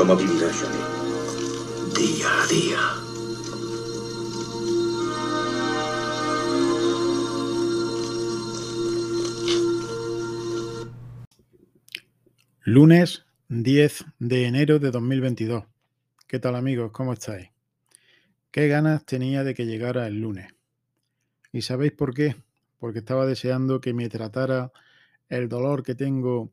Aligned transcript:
¿Cómo 0.00 0.16
vivirá 0.16 0.48
Johnny? 0.50 0.78
Día 1.94 2.42
a 2.42 2.46
día. 2.46 2.78
Lunes 12.62 13.26
10 13.50 14.06
de 14.18 14.46
enero 14.46 14.78
de 14.78 14.90
2022. 14.90 15.64
¿Qué 16.26 16.38
tal 16.38 16.56
amigos? 16.56 16.92
¿Cómo 16.92 17.12
estáis? 17.12 17.50
Qué 18.50 18.68
ganas 18.68 19.04
tenía 19.04 19.44
de 19.44 19.52
que 19.52 19.66
llegara 19.66 20.06
el 20.06 20.22
lunes. 20.22 20.50
¿Y 21.52 21.60
sabéis 21.60 21.92
por 21.92 22.14
qué? 22.14 22.36
Porque 22.78 23.00
estaba 23.00 23.26
deseando 23.26 23.82
que 23.82 23.92
me 23.92 24.08
tratara 24.08 24.72
el 25.28 25.50
dolor 25.50 25.82
que 25.82 25.94
tengo 25.94 26.50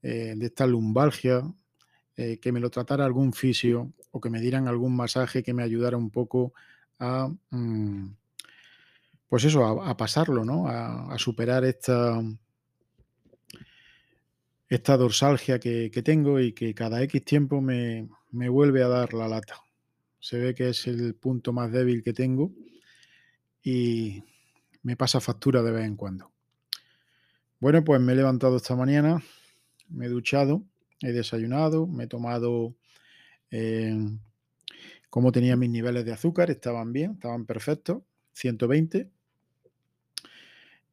eh, 0.00 0.32
de 0.34 0.46
esta 0.46 0.66
lumbalgia, 0.66 1.42
eh, 2.20 2.40
que 2.40 2.50
me 2.50 2.58
lo 2.58 2.68
tratara 2.68 3.04
algún 3.04 3.32
fisio 3.32 3.92
o 4.10 4.20
que 4.20 4.28
me 4.28 4.40
dieran 4.40 4.66
algún 4.66 4.96
masaje 4.96 5.44
que 5.44 5.54
me 5.54 5.62
ayudara 5.62 5.96
un 5.96 6.10
poco 6.10 6.52
a, 6.98 7.28
mm, 7.50 8.08
pues 9.28 9.44
eso, 9.44 9.64
a, 9.64 9.96
pasarlo, 9.96 10.44
¿no? 10.44 10.66
A, 10.66 11.16
superar 11.16 11.64
esta, 11.64 12.20
esta 14.68 14.96
dorsalgia 14.96 15.60
que, 15.60 16.02
tengo 16.04 16.40
y 16.40 16.52
que 16.54 16.74
cada 16.74 17.00
X 17.04 17.24
tiempo 17.24 17.60
me, 17.60 18.08
me 18.32 18.48
vuelve 18.48 18.82
a 18.82 18.88
dar 18.88 19.14
la 19.14 19.28
lata. 19.28 19.60
Se 20.18 20.38
ve 20.38 20.56
que 20.56 20.70
es 20.70 20.88
el 20.88 21.14
punto 21.14 21.52
más 21.52 21.70
débil 21.70 22.02
que 22.02 22.14
tengo 22.14 22.50
y 23.62 24.24
me 24.82 24.96
pasa 24.96 25.20
factura 25.20 25.62
de 25.62 25.70
vez 25.70 25.84
en 25.84 25.94
cuando. 25.94 26.32
Bueno, 27.60 27.84
pues 27.84 28.00
me 28.00 28.12
he 28.12 28.16
levantado 28.16 28.56
esta 28.56 28.74
mañana, 28.74 29.22
me 29.88 30.06
he 30.06 30.08
duchado, 30.08 30.64
he 31.00 31.12
desayunado, 31.12 31.86
me 31.86 32.04
he 32.04 32.06
tomado 32.06 32.74
eh, 33.50 33.96
como 35.10 35.32
tenía 35.32 35.56
mis 35.56 35.70
niveles 35.70 36.04
de 36.04 36.12
azúcar, 36.12 36.50
estaban 36.50 36.92
bien, 36.92 37.12
estaban 37.12 37.46
perfectos, 37.46 38.02
120. 38.34 39.10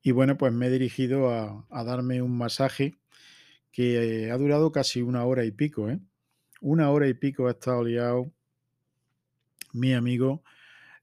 Y 0.01 0.11
bueno, 0.11 0.37
pues 0.37 0.53
me 0.53 0.67
he 0.67 0.69
dirigido 0.69 1.29
a, 1.29 1.83
darme 1.83 2.21
un 2.21 2.37
masaje 2.37 2.97
que 3.71 4.29
ha 4.31 4.37
durado 4.37 4.71
casi 4.71 5.01
una 5.01 5.25
hora 5.25 5.43
y 5.45 5.51
pico. 5.51 5.89
¿eh? 5.89 5.99
Una 6.61 6.91
hora 6.91 7.07
y 7.07 7.13
pico 7.13 7.47
ha 7.47 7.51
estado 7.51 7.83
liado 7.83 8.31
mi 9.73 9.93
amigo 9.93 10.43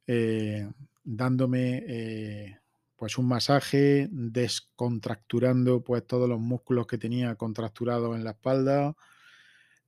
eh, 0.07 0.67
dándome 1.05 1.85
eh, 1.87 2.59
pues 3.03 3.19
un 3.19 3.27
masaje, 3.27 4.09
descontracturando 4.13 5.83
pues 5.83 6.07
todos 6.07 6.29
los 6.29 6.39
músculos 6.39 6.87
que 6.87 6.99
tenía 6.99 7.35
contracturados 7.35 8.15
en 8.15 8.23
la 8.23 8.31
espalda. 8.31 8.95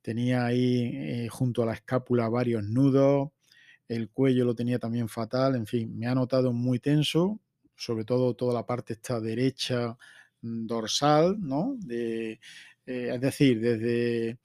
Tenía 0.03 0.45
ahí 0.47 0.91
eh, 0.93 1.29
junto 1.31 1.63
a 1.63 1.67
la 1.67 1.75
escápula 1.75 2.29
varios 2.29 2.65
nudos, 2.65 3.29
el 3.87 4.11
cuello 4.11 4.45
lo 4.45 4.57
tenía 4.57 4.81
también 4.81 5.09
fatal, 5.09 5.55
en 5.55 5.65
fin, 5.65 5.97
me 5.97 6.09
ha 6.09 6.15
notado 6.17 6.53
muy 6.53 6.81
tenso, 6.81 7.39
sobre 7.77 8.05
todo 8.05 8.35
toda 8.35 8.53
la 8.53 8.67
parte 8.67 8.95
esta 8.95 9.21
derecha 9.21 9.97
mm, 10.41 10.67
dorsal, 10.67 11.37
¿no? 11.39 11.77
De, 11.79 12.41
es 12.85 13.21
decir, 13.21 13.61
desde 13.61 14.41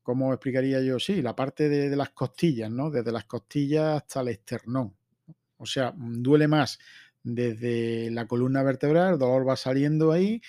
¿cómo 0.00 0.32
explicaría 0.32 0.80
yo? 0.80 1.00
Sí, 1.00 1.22
la 1.22 1.34
parte 1.34 1.68
de, 1.68 1.96
las 1.96 2.10
costillas, 2.10 2.70
¿no? 2.70 2.88
Desde 2.88 3.10
las 3.10 3.24
costillas 3.24 3.96
hasta 3.96 4.20
el 4.20 4.28
esternón. 4.28 4.94
O 5.56 5.66
sea, 5.66 5.90
mm, 5.90 6.22
duele 6.22 6.46
más 6.46 6.78
desde 7.22 8.10
la 8.10 8.26
columna 8.26 8.62
vertebral, 8.62 9.14
el 9.14 9.18
dolor 9.18 9.48
va 9.48 9.56
saliendo 9.56 10.12
ahí, 10.12 10.40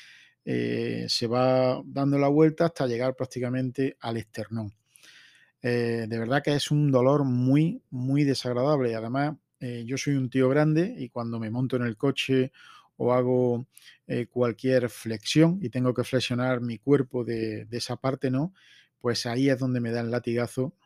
eh, 0.45 1.05
se 1.07 1.27
va 1.27 1.81
dando 1.85 2.17
la 2.17 2.27
vuelta 2.27 2.66
hasta 2.66 2.88
llegar 2.88 3.16
prácticamente 3.16 3.97
al 4.02 4.17
esternón. 4.17 4.73
Eh, 5.61 6.05
de 6.09 6.19
verdad 6.19 6.44
que 6.44 6.55
es 6.55 6.71
un 6.71 6.91
dolor 6.91 7.23
muy, 7.23 7.81
muy 7.89 8.23
desagradable. 8.23 8.95
Además, 8.95 9.35
eh, 9.59 9.83
yo 9.85 9.97
soy 9.97 10.16
un 10.16 10.29
tío 10.29 10.49
grande 10.49 10.94
y 10.97 11.09
cuando 11.09 11.39
me 11.39 11.49
monto 11.49 11.77
en 11.77 11.83
el 11.83 11.97
coche 11.97 12.51
o 12.97 13.13
hago 13.13 13.66
cualquier 14.29 14.89
flexión 14.89 15.57
y 15.62 15.69
tengo 15.69 15.94
que 15.94 16.03
flexionar 16.03 16.62
mi 16.62 16.78
cuerpo 16.78 17.23
de, 17.23 17.66
de 17.66 17.78
esa 17.78 17.95
parte, 17.95 18.29
¿no? 18.29 18.53
pues 19.03 19.25
ahí 19.25 19.50
es 19.50 19.59
donde 19.59 19.81
me 19.81 19.91
da 19.91 20.00
el 20.00 20.12
latigazo 20.12 20.78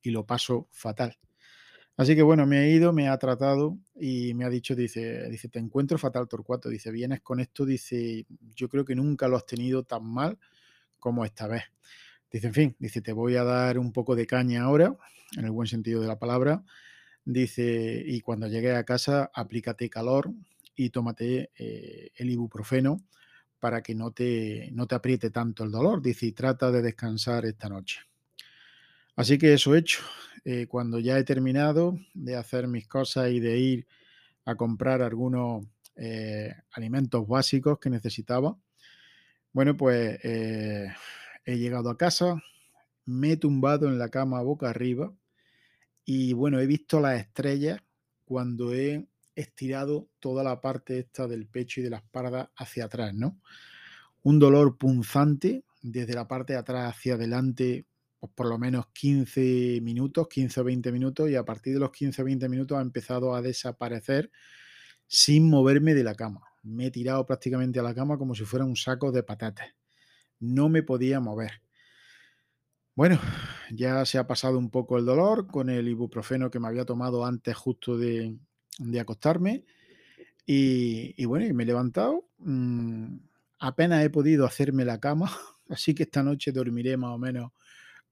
y 0.00 0.08
lo 0.08 0.24
paso 0.24 0.66
fatal. 0.70 1.18
Así 1.96 2.14
que 2.14 2.22
bueno, 2.22 2.46
me 2.46 2.58
ha 2.58 2.68
ido, 2.68 2.92
me 2.92 3.08
ha 3.08 3.16
tratado 3.16 3.78
y 3.94 4.34
me 4.34 4.44
ha 4.44 4.50
dicho, 4.50 4.74
dice, 4.74 5.30
dice, 5.30 5.48
te 5.48 5.58
encuentro 5.58 5.96
fatal 5.96 6.28
Torcuato, 6.28 6.68
dice, 6.68 6.90
vienes 6.90 7.22
con 7.22 7.40
esto, 7.40 7.64
dice, 7.64 8.26
yo 8.54 8.68
creo 8.68 8.84
que 8.84 8.94
nunca 8.94 9.28
lo 9.28 9.36
has 9.36 9.46
tenido 9.46 9.82
tan 9.82 10.04
mal 10.04 10.38
como 10.98 11.24
esta 11.24 11.46
vez. 11.46 11.62
Dice, 12.30 12.48
en 12.48 12.54
fin, 12.54 12.76
dice, 12.78 13.00
te 13.00 13.12
voy 13.12 13.36
a 13.36 13.44
dar 13.44 13.78
un 13.78 13.92
poco 13.92 14.14
de 14.14 14.26
caña 14.26 14.64
ahora, 14.64 14.94
en 15.38 15.44
el 15.46 15.50
buen 15.52 15.68
sentido 15.68 16.02
de 16.02 16.08
la 16.08 16.18
palabra. 16.18 16.64
Dice, 17.24 18.02
y 18.06 18.20
cuando 18.20 18.46
llegue 18.48 18.74
a 18.74 18.84
casa, 18.84 19.30
aplícate 19.34 19.88
calor 19.88 20.30
y 20.74 20.90
tómate 20.90 21.50
eh, 21.56 22.10
el 22.14 22.30
ibuprofeno 22.30 23.02
para 23.58 23.82
que 23.82 23.94
no 23.94 24.10
te, 24.10 24.70
no 24.72 24.86
te 24.86 24.96
apriete 24.96 25.30
tanto 25.30 25.64
el 25.64 25.70
dolor. 25.70 26.02
Dice, 26.02 26.26
y 26.26 26.32
trata 26.32 26.70
de 26.70 26.82
descansar 26.82 27.46
esta 27.46 27.68
noche. 27.70 28.00
Así 29.16 29.38
que 29.38 29.54
eso 29.54 29.74
he 29.74 29.78
hecho. 29.78 30.00
Eh, 30.44 30.66
cuando 30.68 31.00
ya 31.00 31.18
he 31.18 31.24
terminado 31.24 31.98
de 32.14 32.36
hacer 32.36 32.68
mis 32.68 32.86
cosas 32.86 33.30
y 33.30 33.40
de 33.40 33.58
ir 33.58 33.86
a 34.44 34.54
comprar 34.54 35.02
algunos 35.02 35.66
eh, 35.96 36.54
alimentos 36.72 37.26
básicos 37.26 37.78
que 37.80 37.90
necesitaba, 37.90 38.56
bueno, 39.52 39.76
pues 39.76 40.20
eh, 40.22 40.88
he 41.44 41.58
llegado 41.58 41.90
a 41.90 41.96
casa, 41.96 42.40
me 43.06 43.32
he 43.32 43.36
tumbado 43.38 43.88
en 43.88 43.98
la 43.98 44.10
cama 44.10 44.42
boca 44.42 44.68
arriba 44.70 45.12
y 46.04 46.34
bueno, 46.34 46.60
he 46.60 46.66
visto 46.66 47.00
las 47.00 47.18
estrellas 47.20 47.80
cuando 48.24 48.74
he 48.74 49.08
estirado 49.34 50.08
toda 50.20 50.44
la 50.44 50.60
parte 50.60 50.98
esta 50.98 51.26
del 51.26 51.46
pecho 51.48 51.80
y 51.80 51.84
de 51.84 51.90
la 51.90 51.98
espalda 51.98 52.52
hacia 52.56 52.84
atrás, 52.84 53.14
¿no? 53.14 53.40
Un 54.22 54.38
dolor 54.38 54.78
punzante 54.78 55.64
desde 55.82 56.14
la 56.14 56.28
parte 56.28 56.52
de 56.52 56.58
atrás 56.58 56.94
hacia 56.94 57.14
adelante, 57.14 57.86
pues 58.18 58.32
por 58.34 58.46
lo 58.46 58.58
menos 58.58 58.86
15 58.92 59.80
minutos, 59.82 60.28
15 60.28 60.60
o 60.60 60.64
20 60.64 60.92
minutos, 60.92 61.30
y 61.30 61.36
a 61.36 61.44
partir 61.44 61.74
de 61.74 61.80
los 61.80 61.90
15 61.90 62.22
o 62.22 62.24
20 62.24 62.48
minutos 62.48 62.78
ha 62.78 62.80
empezado 62.80 63.34
a 63.34 63.42
desaparecer 63.42 64.30
sin 65.06 65.48
moverme 65.48 65.94
de 65.94 66.04
la 66.04 66.14
cama. 66.14 66.42
Me 66.62 66.86
he 66.86 66.90
tirado 66.90 67.24
prácticamente 67.26 67.78
a 67.78 67.82
la 67.82 67.94
cama 67.94 68.18
como 68.18 68.34
si 68.34 68.44
fuera 68.44 68.64
un 68.64 68.76
saco 68.76 69.12
de 69.12 69.22
patatas. 69.22 69.68
No 70.40 70.68
me 70.68 70.82
podía 70.82 71.20
mover. 71.20 71.62
Bueno, 72.94 73.20
ya 73.70 74.04
se 74.06 74.18
ha 74.18 74.26
pasado 74.26 74.58
un 74.58 74.70
poco 74.70 74.98
el 74.98 75.04
dolor 75.04 75.46
con 75.46 75.68
el 75.68 75.86
ibuprofeno 75.86 76.50
que 76.50 76.58
me 76.58 76.68
había 76.68 76.84
tomado 76.84 77.26
antes 77.26 77.54
justo 77.54 77.98
de, 77.98 78.36
de 78.78 79.00
acostarme. 79.00 79.64
Y, 80.46 81.24
bueno, 81.24 81.44
y 81.44 81.52
me 81.52 81.64
he 81.64 81.66
levantado. 81.66 82.28
Mm, 82.38 83.18
apenas 83.58 84.04
he 84.04 84.10
podido 84.10 84.46
hacerme 84.46 84.84
la 84.84 85.00
cama, 85.00 85.30
así 85.68 85.94
que 85.94 86.04
esta 86.04 86.22
noche 86.22 86.52
dormiré 86.52 86.96
más 86.96 87.10
o 87.10 87.18
menos 87.18 87.52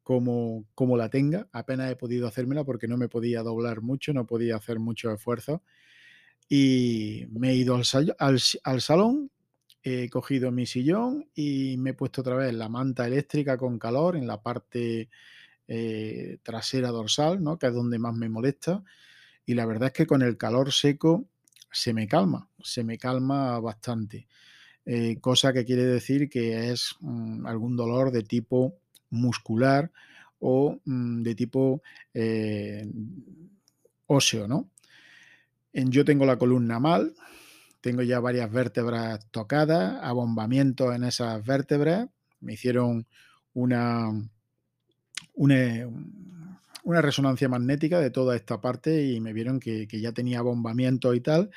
como, 0.05 0.67
como 0.75 0.97
la 0.97 1.09
tenga. 1.09 1.49
Apenas 1.51 1.91
he 1.91 1.97
podido 1.97 2.29
hacérmela 2.29 2.63
porque 2.63 2.87
no 2.87 2.97
me 2.97 3.09
podía 3.09 3.43
doblar 3.43 3.81
mucho, 3.81 4.13
no 4.13 4.27
podía 4.27 4.57
hacer 4.57 4.79
mucho 4.79 5.11
esfuerzo. 5.13 5.63
Y 6.49 7.27
me 7.31 7.51
he 7.51 7.57
ido 7.57 7.75
al, 7.75 7.83
al, 8.63 8.81
salón, 8.81 9.31
he 9.83 10.09
cogido 10.11 10.53
mi 10.53 10.67
sillón 10.67 11.27
y 11.35 11.77
me 11.79 11.91
he 11.91 11.95
puesto 11.95 12.21
otra 12.21 12.37
vez 12.37 12.55
la 12.55 12.69
manta 12.69 13.07
eléctrica 13.07 13.57
con 13.57 13.79
calor 13.79 14.17
en 14.17 14.27
la 14.27 14.43
parte 14.43 15.09
eh, 15.67 16.39
trasera 16.43 16.91
dorsal, 16.91 17.43
¿no? 17.43 17.59
que 17.59 17.67
es 17.67 17.75
donde 17.75 17.99
más 17.99 18.15
me 18.15 18.29
molesta 18.29 18.85
y 19.47 19.55
la 19.55 19.67
verdad 19.67 19.87
es 19.89 19.93
que 19.93 20.07
con 20.07 20.23
el 20.23 20.37
calor 20.37 20.73
seco 20.73 21.27
se 21.71 21.93
me 21.93 22.07
calma, 22.07 22.49
se 22.63 22.85
me 22.85 22.99
calma 22.99 23.59
bastante. 23.61 24.29
Eh, 24.87 25.19
cosa 25.21 25.53
que 25.53 25.65
quiere 25.65 25.85
decir 25.85 26.29
que 26.29 26.71
es 26.71 26.95
mm, 27.01 27.47
algún 27.47 27.75
dolor 27.77 28.11
de 28.11 28.23
tipo 28.23 28.79
muscular 29.11 29.91
o 30.39 30.79
mm, 30.85 31.23
de 31.23 31.35
tipo 31.35 31.83
eh, 32.12 32.87
óseo, 34.06 34.47
¿no? 34.49 34.69
yo 35.73 36.05
tengo 36.05 36.25
la 36.25 36.39
columna 36.39 36.79
mal, 36.79 37.15
tengo 37.81 38.03
ya 38.03 38.21
varias 38.21 38.51
vértebras 38.51 39.27
tocadas, 39.33 39.99
abombamiento 40.03 40.93
en 40.93 41.03
esas 41.03 41.45
vértebras, 41.45 42.09
me 42.41 42.53
hicieron 42.53 43.06
una, 43.55 44.11
una, 45.35 45.89
una 46.85 47.00
resonancia 47.00 47.49
magnética 47.49 47.99
de 47.99 48.11
toda 48.11 48.37
esta 48.37 48.61
parte 48.61 49.05
y 49.07 49.21
me 49.21 49.33
vieron 49.33 49.59
que, 49.59 49.87
ya 49.87 50.12
tenía 50.12 50.43
bombamiento 50.43 51.15
y 51.15 51.21
tal, 51.21 51.50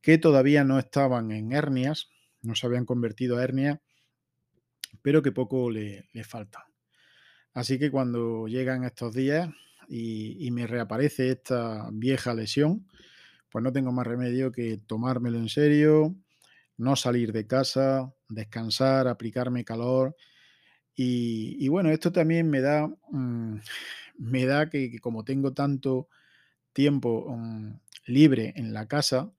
que 0.00 0.18
todavía 0.18 0.64
no 0.64 0.78
estaban 0.78 1.32
en 1.32 1.52
hernias, 1.52 2.10
no 2.42 2.54
se 2.54 2.66
habían 2.66 2.86
convertido 2.86 3.36
a 3.36 3.44
hernias, 3.44 3.80
pero 5.02 5.20
que 5.22 5.32
poco 5.32 5.70
le, 5.70 6.08
falta. 6.24 6.67
Así 7.54 7.78
que 7.78 7.90
cuando 7.90 8.46
llegan 8.46 8.84
estos 8.84 9.14
días 9.14 9.48
y, 9.88 10.50
me 10.50 10.66
reaparece 10.66 11.30
esta 11.30 11.88
vieja 11.92 12.34
lesión, 12.34 12.86
pues 13.50 13.62
no 13.62 13.72
tengo 13.72 13.92
más 13.92 14.06
remedio 14.06 14.52
que 14.52 14.78
tomármelo 14.78 15.38
en 15.38 15.48
serio, 15.48 16.14
no 16.76 16.96
salir 16.96 17.32
de 17.32 17.46
casa, 17.46 18.12
descansar, 18.28 19.08
aplicarme 19.08 19.64
calor. 19.64 20.16
Y, 20.94 21.68
bueno, 21.68 21.90
esto 21.90 22.12
también 22.12 22.50
me 22.50 22.60
da, 22.60 22.88
mm, 23.10 23.60
me 24.18 24.46
da 24.46 24.68
que, 24.70 24.98
como 25.00 25.24
tengo 25.24 25.52
tanto 25.52 26.08
tiempo 26.72 27.24
um, 27.26 27.78
libre 28.06 28.52
en 28.56 28.72
la 28.72 28.86
casa, 28.86 29.32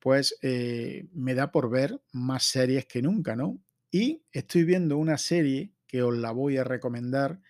pues 0.00 0.36
eh, 0.42 1.08
me 1.12 1.34
da 1.34 1.52
por 1.52 1.70
ver 1.70 2.00
más 2.12 2.44
series 2.44 2.86
que 2.86 3.02
nunca, 3.02 3.36
¿no? 3.36 3.58
Y 3.90 4.22
estoy 4.32 4.64
viendo 4.64 4.96
una 4.98 5.18
serie 5.18 5.72
que 5.86 6.02
os 6.02 6.16
la 6.16 6.32
voy 6.32 6.56
a 6.56 6.64
recomendar 6.64 7.40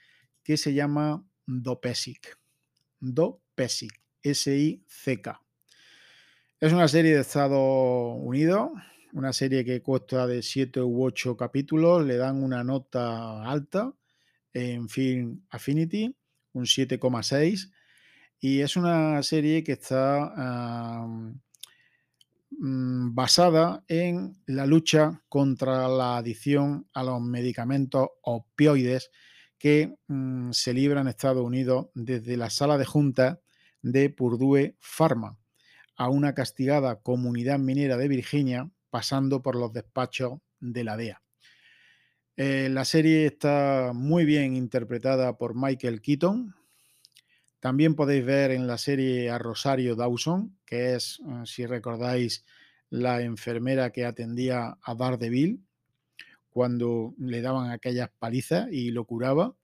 que 0.43 0.57
se 0.57 0.75
llama 0.75 1.25
Dopesic. 1.47 2.39
Dopesic, 2.99 4.01
S-I-C-K. 4.23 5.43
Es 6.61 6.73
una 6.73 6.89
serie 6.89 7.15
de 7.15 7.21
Estados 7.23 8.17
Unidos, 8.19 8.71
una 9.13 9.33
serie 9.33 9.65
que 9.65 9.83
cuesta 9.83 10.27
de 10.27 10.43
7 10.43 10.83
u 10.83 11.05
8 11.05 11.37
capítulos, 11.37 12.05
le 12.05 12.17
dan 12.17 12.43
una 12.43 12.63
nota 12.63 13.43
alta 13.43 13.93
en 14.53 14.89
Film 14.89 15.43
Affinity, 15.51 16.15
un 16.53 16.65
7,6, 16.65 17.73
y 18.41 18.61
es 18.61 18.77
una 18.77 19.23
serie 19.23 19.65
que 19.65 19.73
está 19.73 21.07
uh, 21.07 21.41
basada 23.13 23.85
en 23.89 24.37
la 24.47 24.67
lucha 24.67 25.23
contra 25.29 25.89
la 25.89 26.19
adicción 26.19 26.87
a 26.93 27.03
los 27.03 27.21
medicamentos 27.21 28.09
opioides 28.23 29.11
que 29.61 29.95
um, 30.09 30.53
se 30.53 30.73
libra 30.73 31.03
en 31.03 31.09
Estados 31.09 31.45
Unidos 31.45 31.89
desde 31.95 32.39
la 32.39 32.49
sala 32.49 32.79
de 32.79 32.87
juntas 32.87 33.39
de 33.83 34.09
Purdue 34.09 34.75
Pharma 34.81 35.39
a 35.97 36.09
una 36.09 36.35
castigada 36.35 36.97
comunidad 37.03 37.59
minera 37.59 37.99
de 37.99 38.09
Virginia, 38.09 38.71
pasando 38.89 39.43
por 39.43 39.57
los 39.57 39.71
despachos 39.75 40.39
de 40.59 40.83
la 40.83 40.97
DEA. 40.97 41.23
Eh, 42.37 42.69
la 42.71 42.87
serie 42.87 43.27
está 43.27 43.93
muy 43.95 44.25
bien 44.25 44.57
interpretada 44.57 45.37
por 45.37 45.55
Michael 45.55 46.01
Keaton. 46.01 46.55
También 47.61 47.95
podéis 47.95 48.25
ver 48.25 48.53
en 48.53 48.67
la 48.67 48.79
serie 48.79 49.29
a 49.29 49.37
Rosario 49.37 49.95
Dawson, 49.95 50.59
que 50.65 50.95
es, 50.95 51.21
eh, 51.21 51.43
si 51.45 51.67
recordáis, 51.67 52.47
la 52.89 53.21
enfermera 53.21 53.91
que 53.91 54.07
atendía 54.07 54.79
a 54.83 54.95
Daredevil 54.95 55.63
cuando 56.51 57.15
le 57.19 57.41
daban 57.43 57.71
aquellas 57.71 58.11
palizas 58.19 58.69
y 58.71 58.91
lo 58.91 59.05
curaba. 59.07 59.57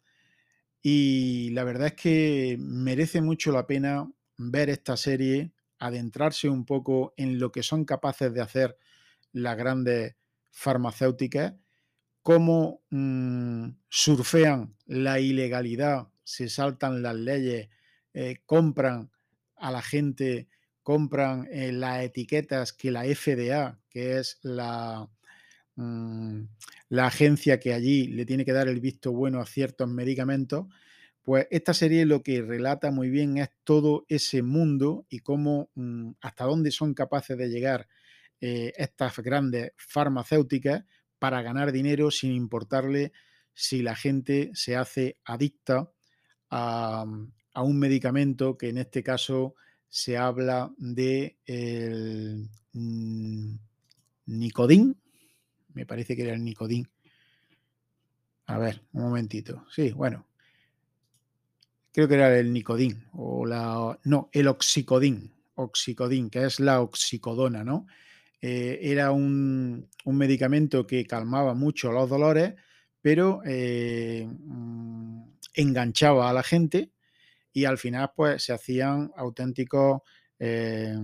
Y 0.83 1.51
la 1.51 1.65
verdad 1.65 1.89
es 1.89 1.95
que 1.95 2.57
merece 2.61 3.21
mucho 3.21 3.53
la 3.53 3.67
pena 3.67 4.11
ver 4.39 4.71
esta 4.71 4.97
serie 4.97 5.53
adentrarse 5.79 6.49
un 6.49 6.65
poco 6.65 7.13
en 7.17 7.39
lo 7.39 7.53
que 7.53 7.63
son 7.63 7.85
capaces 7.85 8.33
de 8.33 8.41
hacer 8.41 8.79
las 9.33 9.57
grandes 9.57 10.17
farmacéuticas, 10.51 11.55
cómo 12.23 12.83
mmm, 12.91 13.69
surfean 13.89 14.77
la 14.87 15.21
ilegalidad, 15.21 16.09
se 16.25 16.49
saltan 16.49 17.03
las 17.03 17.15
leyes, 17.17 17.69
eh, 18.15 18.39
compran 18.47 19.11
a 19.57 19.71
la 19.71 19.83
gente, 19.83 20.49
compran 20.83 21.49
eh, 21.51 21.73
las 21.73 22.03
etiquetas 22.03 22.73
que 22.73 22.91
la 22.91 23.05
FDA, 23.05 23.81
que 23.91 24.19
es 24.19 24.39
la, 24.43 25.11
mmm, 25.77 26.43
la 26.89 27.07
agencia 27.07 27.61
que 27.61 27.73
allí 27.73 28.09
le 28.09 28.27
tiene 28.27 28.45
que 28.45 28.53
dar 28.53 28.69
el 28.69 28.81
visto 28.81 29.13
bueno 29.13 29.41
a 29.41 29.47
ciertos 29.47 29.89
medicamentos, 29.89 30.67
pues 31.23 31.47
esta 31.51 31.75
serie 31.75 32.07
lo 32.07 32.23
que 32.23 32.43
relata 32.43 32.91
muy 32.91 33.11
bien 33.11 33.39
es 33.39 33.51
todo 33.65 34.05
ese 34.09 34.43
mundo 34.43 35.07
y 35.09 35.21
cómo 35.21 35.71
mmm, 35.75 36.13
hasta 36.21 36.45
dónde 36.45 36.71
son 36.71 36.95
capaces 36.95 37.37
de 37.37 37.49
llegar 37.49 37.89
eh, 38.41 38.73
estas 38.77 39.17
grandes 39.19 39.73
farmacéuticas 39.77 40.85
para 41.19 41.43
ganar 41.43 41.73
dinero 41.73 42.11
sin 42.11 42.33
importarle 42.33 43.13
si 43.55 43.83
la 43.83 43.97
gente 43.97 44.51
se 44.55 44.77
hace 44.77 45.19
adicta 45.25 45.91
a, 46.51 47.05
a 47.55 47.63
un 47.63 47.79
medicamento 47.79 48.59
que 48.59 48.69
en 48.69 48.79
este 48.79 49.03
caso 49.03 49.55
se 49.89 50.19
habla 50.19 50.71
de 50.77 51.39
el 51.47 52.51
Nicodín, 54.27 55.01
me 55.77 55.85
parece 55.85 56.17
que 56.17 56.23
era 56.23 56.33
el 56.33 56.43
Nicodín. 56.43 56.89
A 58.47 58.59
ver, 58.59 58.83
un 58.93 59.03
momentito. 59.03 59.67
Sí, 59.71 59.93
bueno, 59.93 60.27
creo 61.93 62.09
que 62.09 62.15
era 62.15 62.39
el 62.39 62.53
nicodín 62.53 63.05
o 63.13 63.45
la 63.45 63.99
no, 64.05 64.31
el 64.33 64.47
oxicodín, 64.49 65.33
oxicodín, 65.57 66.31
que 66.31 66.45
es 66.45 66.61
la 66.61 66.81
oxicodona, 66.81 67.65
¿no? 67.65 67.87
Eh, 68.41 68.79
era 68.83 69.11
un, 69.11 69.89
un, 70.05 70.17
medicamento 70.17 70.87
que 70.87 71.05
calmaba 71.05 71.55
mucho 71.55 71.91
los 71.91 72.09
dolores, 72.09 72.55
pero 73.03 73.41
eh, 73.45 74.29
mm, 74.29 75.23
enganchaba 75.55 76.31
a 76.31 76.33
la 76.33 76.43
gente 76.43 76.93
y 77.53 77.65
al 77.65 77.79
final 77.79 78.13
pues 78.15 78.45
se 78.45 78.53
hacían 78.53 79.11
auténticos 79.17 80.03
eh, 80.39 80.95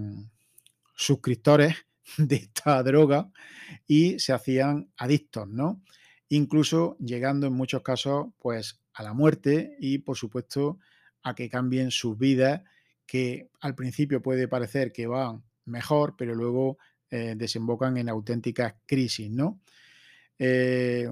suscriptores 0.94 1.74
de 2.18 2.36
esta 2.36 2.82
droga 2.82 3.30
y 3.86 4.18
se 4.18 4.32
hacían 4.32 4.90
adictos, 4.96 5.48
¿no? 5.48 5.82
Incluso 6.28 6.96
llegando 6.98 7.46
en 7.46 7.52
muchos 7.52 7.82
casos 7.82 8.28
pues 8.38 8.80
a 8.94 9.02
la 9.02 9.12
muerte 9.14 9.76
y, 9.78 9.98
por 9.98 10.16
supuesto, 10.16 10.78
a 11.22 11.34
que 11.34 11.48
cambien 11.48 11.90
sus 11.90 12.18
vidas, 12.18 12.62
que 13.06 13.50
al 13.60 13.74
principio 13.74 14.22
puede 14.22 14.48
parecer 14.48 14.92
que 14.92 15.06
van 15.06 15.42
mejor, 15.64 16.14
pero 16.16 16.34
luego 16.34 16.78
eh, 17.10 17.34
desembocan 17.36 17.96
en 17.96 18.08
auténticas 18.08 18.74
crisis, 18.86 19.30
¿no? 19.30 19.60
Eh, 20.38 21.08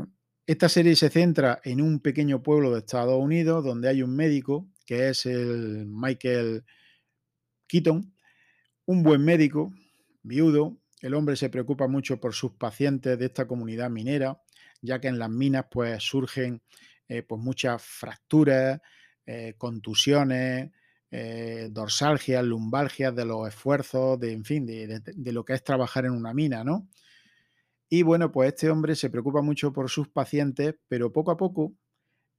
esta 0.46 0.68
serie 0.68 0.96
se 0.96 1.10
centra 1.10 1.60
en 1.62 1.80
un 1.80 2.00
pequeño 2.00 2.42
pueblo 2.42 2.72
de 2.72 2.80
Estados 2.80 3.22
Unidos 3.22 3.62
donde 3.62 3.88
hay 3.88 4.02
un 4.02 4.16
médico 4.16 4.66
que 4.84 5.10
es 5.10 5.24
el 5.26 5.86
Michael 5.86 6.64
Keaton, 7.68 8.12
un 8.86 9.02
buen 9.04 9.24
médico, 9.24 9.72
viudo. 10.24 10.79
El 11.00 11.14
hombre 11.14 11.36
se 11.36 11.48
preocupa 11.48 11.88
mucho 11.88 12.20
por 12.20 12.34
sus 12.34 12.52
pacientes 12.52 13.18
de 13.18 13.26
esta 13.26 13.46
comunidad 13.46 13.90
minera, 13.90 14.40
ya 14.82 15.00
que 15.00 15.08
en 15.08 15.18
las 15.18 15.30
minas 15.30 15.66
pues 15.70 16.02
surgen 16.02 16.62
eh, 17.08 17.22
pues 17.22 17.40
muchas 17.40 17.82
fracturas, 17.82 18.80
eh, 19.26 19.54
contusiones, 19.56 20.70
eh, 21.10 21.68
dorsalgias, 21.70 22.44
lumbalgias 22.44 23.14
de 23.16 23.24
los 23.24 23.48
esfuerzos, 23.48 24.20
de, 24.20 24.32
en 24.32 24.44
fin, 24.44 24.64
de, 24.66 25.00
de, 25.00 25.32
lo 25.32 25.44
que 25.44 25.54
es 25.54 25.64
trabajar 25.64 26.04
en 26.04 26.12
una 26.12 26.32
mina, 26.34 26.62
¿no? 26.62 26.88
Y 27.88 28.02
bueno, 28.02 28.30
pues 28.30 28.52
este 28.52 28.70
hombre 28.70 28.94
se 28.94 29.10
preocupa 29.10 29.42
mucho 29.42 29.72
por 29.72 29.90
sus 29.90 30.08
pacientes, 30.08 30.76
pero 30.86 31.12
poco 31.12 31.32
a 31.32 31.36
poco 31.36 31.74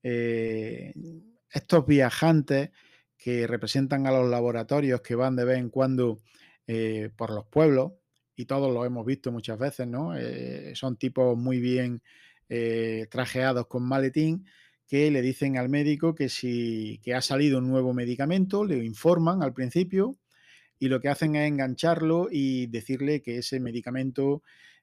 estos 0.04 1.86
viajantes 1.86 2.72
que 3.18 3.46
representan 3.46 4.08
a 4.08 4.12
los 4.12 4.30
laboratorios 4.30 5.02
que 5.02 5.16
van 5.16 5.36
de 5.36 5.46
vez 5.46 5.60
en 5.60 5.70
cuando 5.70 6.22
por 7.18 7.32
los 7.32 7.46
pueblos, 7.48 7.92
y 8.42 8.46
todos 8.46 8.74
lo 8.74 8.84
hemos 8.86 9.06
visto 9.06 9.32
muchas 9.32 9.60
veces, 9.60 9.88
¿no? 9.88 10.18
Eh, 10.18 10.74
son 10.74 10.98
tipos 10.98 11.38
muy 11.38 11.60
bien 11.60 12.02
eh, 12.50 13.08
trajeados 13.12 13.68
con 13.68 13.84
maletín 13.84 14.46
que 14.88 15.12
le 15.12 15.22
dicen 15.22 15.58
al 15.58 15.70
médico 15.70 16.16
que 16.16 16.28
si 16.28 17.00
que 17.04 17.14
ha 17.14 17.22
salido 17.22 17.60
un 17.60 17.70
nuevo 17.70 17.94
medicamento, 17.94 18.66
le 18.66 18.84
informan 18.84 19.44
al 19.44 19.54
principio 19.54 20.18
y 20.80 20.88
lo 20.88 21.00
que 21.00 21.10
hacen 21.10 21.36
es 21.36 21.48
engancharlo 21.48 22.30
y 22.32 22.66
decirle 22.66 23.22
que 23.22 23.38
ese 23.38 23.60
medicamento 23.60 24.42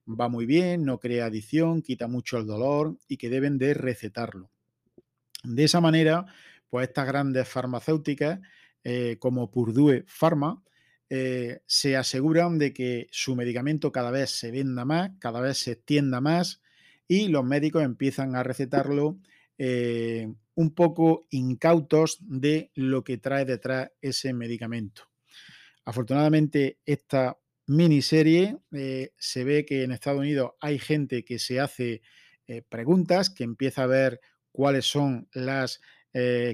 va 0.08 0.28
muy 0.28 0.46
bien, 0.46 0.84
no 0.84 1.00
crea 1.00 1.26
adicción, 1.26 1.82
quita 1.82 2.06
mucho 2.06 2.38
el 2.38 2.46
dolor 2.46 2.96
y 3.08 3.16
que 3.16 3.28
deben 3.28 3.58
de 3.58 3.74
recetarlo. 3.74 4.50
De 5.42 5.64
esa 5.64 5.80
manera, 5.80 6.26
pues 6.70 6.88
estas 6.88 7.08
grandes 7.08 7.48
farmacéuticas 7.48 8.38
eh, 8.84 9.16
como 9.18 9.50
Purdue 9.50 10.04
Pharma 10.06 10.62
eh, 11.10 11.60
se 11.66 11.96
aseguran 11.96 12.58
de 12.58 12.74
que 12.74 13.06
su 13.10 13.34
medicamento 13.34 13.90
cada 13.90 14.10
vez 14.10 14.28
se 14.30 14.50
venda 14.50 14.84
más, 14.84 15.12
cada 15.18 15.40
vez 15.40 15.56
se 15.56 15.72
extienda 15.72 16.20
más 16.20 16.60
y 17.06 17.28
los 17.28 17.44
médicos 17.44 17.82
empiezan 17.82 18.36
a 18.36 18.42
recetarlo 18.42 19.18
eh, 19.56 20.30
un 20.54 20.74
poco 20.74 21.26
incautos 21.30 22.18
de 22.20 22.70
lo 22.74 23.04
que 23.04 23.16
trae 23.16 23.46
detrás 23.46 23.90
ese 24.02 24.34
medicamento. 24.34 25.04
Afortunadamente, 25.86 26.78
esta 26.84 27.38
miniserie 27.66 28.58
eh, 28.72 29.12
se 29.16 29.44
ve 29.44 29.64
que 29.64 29.84
en 29.84 29.92
Estados 29.92 30.20
Unidos 30.20 30.52
hay 30.60 30.78
gente 30.78 31.24
que 31.24 31.38
se 31.38 31.58
hace 31.58 32.02
preguntas, 32.70 33.28
que 33.28 33.44
empieza 33.44 33.82
a 33.82 33.86
ver 33.86 34.20
cuáles 34.52 34.86
son 34.86 35.28
las 35.34 35.82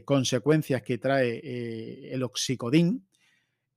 consecuencias 0.05 0.83
que 0.83 0.99
trae 0.99 2.13
el 2.13 2.25
oxicodín 2.25 3.07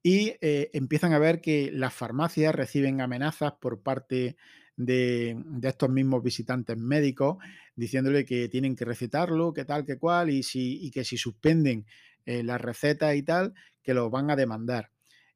y 0.07 0.37
eh, 0.39 0.69
empiezan 0.71 1.11
a 1.11 1.19
ver 1.19 1.41
que 1.41 1.69
las 1.69 1.93
farmacias 1.93 2.55
reciben 2.55 3.01
amenazas 3.01 3.51
por 3.59 3.81
parte 3.81 4.37
de, 4.77 5.35
de, 5.45 5.67
estos 5.67 5.89
mismos 5.89 6.23
visitantes 6.23 6.77
médicos 6.77 7.35
diciéndole 7.75 8.23
que 8.23 8.47
tienen 8.47 8.77
que 8.77 8.85
recetarlo, 8.85 9.51
que 9.51 9.65
tal, 9.65 9.83
que 9.83 9.97
cual, 9.97 10.29
y, 10.29 10.43
si, 10.43 10.81
y 10.81 10.91
que 10.91 11.03
si 11.03 11.17
suspenden 11.17 11.85
eh, 12.25 12.41
las 12.41 12.61
recetas 12.61 13.17
y 13.17 13.23
tal, 13.23 13.53
que 13.83 13.93
los 13.93 14.09
van 14.09 14.31
a 14.31 14.37
demandar. 14.37 14.91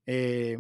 Eh, 0.06 0.58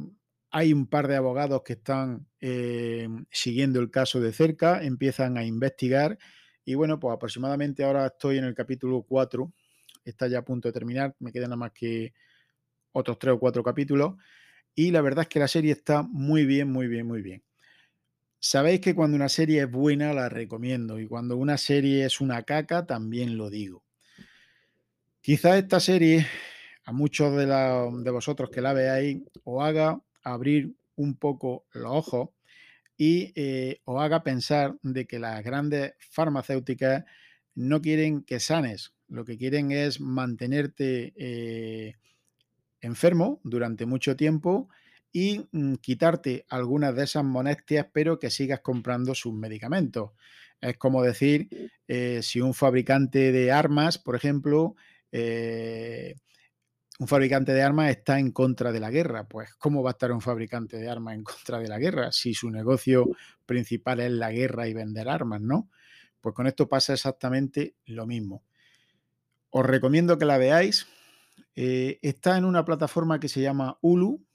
hay 0.50 0.74
un 0.74 0.88
par 0.88 1.08
de 1.08 1.16
abogados 1.16 1.62
que 1.64 1.74
están 1.74 2.28
eh, 2.42 3.08
siguiendo 3.32 3.80
el 3.80 3.92
caso 3.92 4.20
de 4.20 4.34
cerca, 4.34 4.84
empiezan 4.84 5.38
a 5.38 5.46
investigar 5.46 6.18
y 6.66 6.76
bueno, 6.76 7.00
pues 7.00 7.16
aproximadamente 7.16 7.86
ahora 7.86 8.08
estoy 8.08 8.40
en 8.40 8.44
el 8.44 8.56
capítulo 8.56 9.04
4 9.04 9.54
está 10.04 10.28
ya 10.28 10.40
a 10.40 10.44
punto 10.44 10.68
de 10.68 10.74
terminar, 10.74 11.16
me 11.20 11.32
quedan 11.32 11.52
nada 11.52 11.56
más 11.56 11.72
que 11.72 12.12
otros 12.92 13.20
tres 13.20 13.34
o 13.34 13.40
cuatro 13.40 13.64
capítulos. 13.64 14.16
Y 14.76 14.92
la 14.92 15.02
verdad 15.02 15.24
es 15.24 15.28
que 15.28 15.40
la 15.40 15.48
serie 15.48 15.72
está 15.72 16.04
muy 16.04 16.46
bien, 16.46 16.72
muy 16.72 16.88
bien, 16.88 17.08
muy 17.08 17.22
bien. 17.22 17.44
Sabéis 18.40 18.82
que 18.82 18.96
cuando 18.96 19.16
una 19.16 19.30
serie 19.30 19.62
es 19.62 19.72
buena 19.72 20.14
la 20.14 20.28
recomiendo 20.28 21.00
y 21.00 21.08
cuando 21.08 21.38
una 21.38 21.58
serie 21.58 22.06
es 22.06 22.22
una 22.22 22.44
caca 22.44 22.86
también 22.86 23.38
lo 23.38 23.50
digo. 23.50 23.84
Quizá 25.22 25.58
esta 25.58 25.80
serie 25.80 26.26
a 26.86 26.92
muchos 26.92 27.36
de, 27.36 27.46
de 27.46 28.12
vosotros 28.12 28.50
que 28.50 28.62
la 28.62 28.74
veáis 28.74 29.22
os 29.44 29.64
haga 29.64 30.02
abrir 30.24 30.74
un 30.96 31.16
poco 31.16 31.66
los 31.74 31.92
ojos 31.92 32.30
y 32.98 33.32
eh, 33.36 33.82
os 33.86 34.02
haga 34.02 34.24
pensar 34.24 34.78
de 34.82 35.06
que 35.06 35.20
las 35.20 35.44
grandes 35.44 35.94
farmacéuticas 35.98 37.04
no 37.56 37.82
quieren 37.82 38.24
que 38.24 38.40
sanes, 38.40 38.94
lo 39.08 39.26
que 39.26 39.38
quieren 39.38 39.72
es 39.72 40.00
mantenerte 40.00 41.14
eh, 41.16 41.96
enfermo 42.82 43.40
durante 43.44 43.86
mucho 43.86 44.16
tiempo 44.16 44.70
y 45.12 45.48
mm, 45.52 45.76
quitarte 45.76 46.46
algunas 46.50 46.96
de 46.96 47.04
esas 47.04 47.24
molestias, 47.24 47.88
pero 47.94 48.20
que 48.20 48.30
sigas 48.30 48.62
comprando 48.62 49.16
sus 49.16 49.34
medicamentos. 49.34 50.12
Es 50.60 50.78
como 50.78 51.02
decir, 51.04 51.72
eh, 51.88 52.20
si 52.22 52.42
un 52.42 52.54
fabricante 52.54 53.32
de 53.32 53.52
armas, 53.52 53.98
por 53.98 54.16
ejemplo, 54.16 54.76
un 57.02 57.08
fabricante 57.08 57.52
de 57.52 57.64
armas 57.64 57.90
está 57.90 58.20
en 58.20 58.32
contra 58.32 58.72
de 58.72 58.80
la 58.80 58.92
guerra. 58.92 59.28
Pues, 59.28 59.56
¿cómo 59.56 59.82
va 59.82 59.90
a 59.90 59.94
estar 59.94 60.12
un 60.12 60.22
fabricante 60.22 60.78
de 60.78 60.88
armas 60.88 61.16
en 61.16 61.24
contra 61.24 61.58
de 61.58 61.68
la 61.68 61.80
guerra 61.80 62.12
si 62.12 62.36
su 62.36 62.52
negocio 62.52 63.08
principal 63.48 64.02
es 64.02 64.12
la 64.12 64.32
guerra 64.32 64.68
y 64.68 64.76
vender 64.76 65.10
armas, 65.10 65.42
no? 65.42 65.68
Pues 66.22 66.36
con 66.36 66.46
esto 66.46 66.70
pasa 66.70 66.94
exactamente 66.94 67.74
lo 67.86 68.06
mismo. 68.06 68.44
Os 69.50 69.66
recomiendo 69.66 70.20
que 70.20 70.26
la 70.26 70.38
veáis. 70.38 70.86
Eh, 71.56 72.00
está 72.02 72.38
en 72.38 72.46
una 72.46 72.66
plataforma 72.66 73.20
que 73.20 73.30
se 73.30 73.42
llama 73.42 73.78
Hulu. 73.82 74.26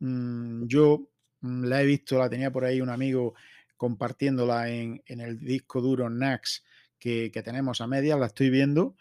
Mm, 0.00 0.66
yo 0.66 1.08
mm, 1.40 1.64
la 1.64 1.82
he 1.82 1.86
visto, 1.86 2.18
la 2.18 2.28
tenía 2.28 2.50
por 2.50 2.64
ahí 2.64 2.80
un 2.80 2.90
amigo 2.90 3.34
compartiéndola 3.76 4.70
en, 4.70 5.02
el 5.06 5.38
disco 5.38 5.80
duro 5.80 6.08
NAX 6.08 6.64
que, 6.98 7.30
que 7.30 7.42
tenemos 7.42 7.80
a 7.80 7.86
medias, 7.86 8.18
la 8.18 8.26
estoy 8.26 8.50
viendo 8.50 8.96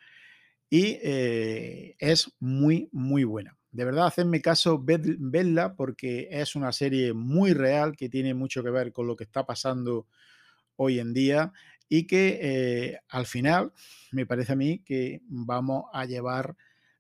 y 0.70 1.00
eh, 1.02 1.96
es 2.00 2.32
muy, 2.40 2.90
muy 2.92 3.24
buena. 3.24 3.58
De 3.72 3.86
verdad, 3.86 4.08
hacedme 4.08 4.42
caso, 4.42 4.82
vedla 4.84 5.76
porque 5.76 6.28
es 6.32 6.56
una 6.56 6.72
serie 6.72 7.14
muy 7.14 7.54
real 7.54 7.96
que 7.96 8.10
tiene 8.10 8.34
mucho 8.34 8.64
que 8.64 8.70
ver 8.70 8.92
con 8.94 9.08
lo 9.08 9.16
que 9.16 9.26
está 9.26 9.46
pasando 9.46 10.08
hoy 10.78 11.00
en 11.00 11.14
día 11.14 11.52
y 11.90 12.08
que 12.08 12.40
eh, 12.42 13.00
al 13.10 13.26
final 13.26 13.74
me 14.12 14.26
parece 14.26 14.54
a 14.54 14.56
mí 14.56 14.80
que 14.80 15.22
vamos 15.28 15.86
a 15.94 16.06
llevar 16.06 16.56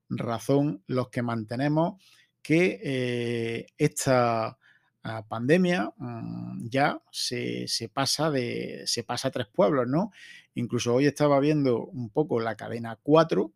razón 0.10 0.84
los 0.88 1.10
que 1.10 1.22
mantenemos 1.22 2.02
que 2.42 2.80
eh, 2.84 3.68
esta 3.78 4.58
ah, 5.04 5.26
pandemia 5.28 5.92
mm, 5.98 6.68
ya 6.70 7.02
se, 7.12 7.68
se, 7.68 7.90
pasa 7.90 8.30
de 8.30 8.84
se 8.86 9.04
pasa 9.04 9.30
a 9.30 9.32
tres 9.32 9.48
pueblos, 9.48 9.88
¿no? 9.88 10.12
Incluso 10.54 10.94
hoy 10.94 11.08
estaba 11.08 11.40
viendo 11.40 11.86
un 11.86 12.10
poco 12.10 12.40
la 12.40 12.56
cadena 12.56 12.98
4 13.02 13.52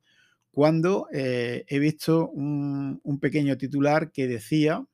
cuando 0.51 1.07
eh, 1.11 1.63
he 1.67 1.79
visto 1.79 2.29
un, 2.29 2.99
pequeño 3.21 3.57
titular 3.57 4.11
que 4.11 4.27
decía, 4.27 4.85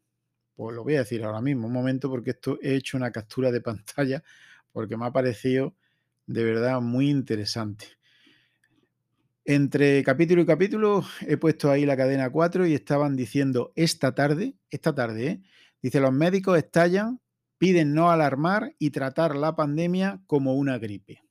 pues 0.55 0.75
lo 0.75 0.83
voy 0.83 0.95
a 0.95 0.99
decir 0.99 1.23
ahora 1.23 1.41
mismo, 1.41 1.67
un 1.67 1.73
momento, 1.73 2.09
porque 2.09 2.31
esto 2.31 2.59
he 2.61 2.75
hecho 2.75 2.97
una 2.97 3.11
captura 3.11 3.51
de 3.51 3.61
pantalla, 3.61 4.23
porque 4.71 4.97
me 4.97 5.05
ha 5.05 5.11
parecido 5.11 5.73
de 6.27 6.43
verdad 6.43 6.81
muy 6.81 7.09
interesante. 7.09 7.87
Entre 9.47 10.03
capítulo 10.03 10.41
y 10.41 10.45
capítulo 10.47 11.03
he 11.21 11.37
puesto 11.37 11.69
ahí 11.69 11.85
la 11.85 11.95
cadena 11.95 12.31
4 12.31 12.65
y 12.65 12.73
estaban 12.73 13.15
diciendo 13.15 13.71
esta 13.75 14.15
tarde, 14.15 14.55
esta 14.71 14.95
tarde, 14.95 15.27
¿eh? 15.27 15.41
dice 15.83 15.99
los 15.99 16.11
médicos 16.11 16.57
estallan, 16.57 17.21
piden 17.59 17.93
no 17.93 18.09
alarmar 18.09 18.73
y 18.79 18.89
tratar 18.89 19.35
la 19.35 19.55
pandemia 19.55 20.19
como 20.25 20.55
una 20.55 20.79
gripe. 20.79 21.21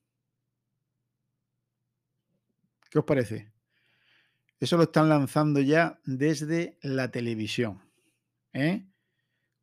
¿Qué 2.88 3.00
os 3.00 3.04
parece? 3.04 3.52
Eso 4.60 4.76
lo 4.76 4.84
están 4.84 5.08
lanzando 5.08 5.58
ya 5.58 5.98
desde 6.04 6.78
la 6.82 7.10
televisión. 7.10 7.82
¿eh? 8.52 8.86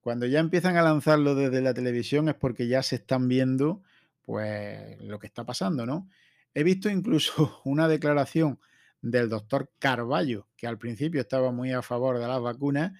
Cuando 0.01 0.25
ya 0.25 0.41
empiezan 0.41 0.75
a 0.75 0.81
lanzarlo 0.81 1.35
desde 1.35 1.61
la 1.61 1.73
televisión 1.73 2.27
es 2.27 2.35
porque 2.35 2.67
ya 2.67 2.83
se 2.83 2.97
están 2.97 3.29
viendo 3.29 3.81
pues 4.23 4.99
lo 4.99 5.19
que 5.19 5.27
está 5.27 5.45
pasando, 5.45 5.85
¿no? 5.85 6.09
He 6.53 6.63
visto 6.63 6.89
incluso 6.89 7.61
una 7.65 7.87
declaración 7.87 8.59
del 9.01 9.29
doctor 9.29 9.71
Carballo, 9.79 10.47
que 10.55 10.67
al 10.67 10.77
principio 10.77 11.21
estaba 11.21 11.51
muy 11.51 11.71
a 11.71 11.81
favor 11.81 12.19
de 12.19 12.27
las 12.27 12.41
vacunas 12.41 12.91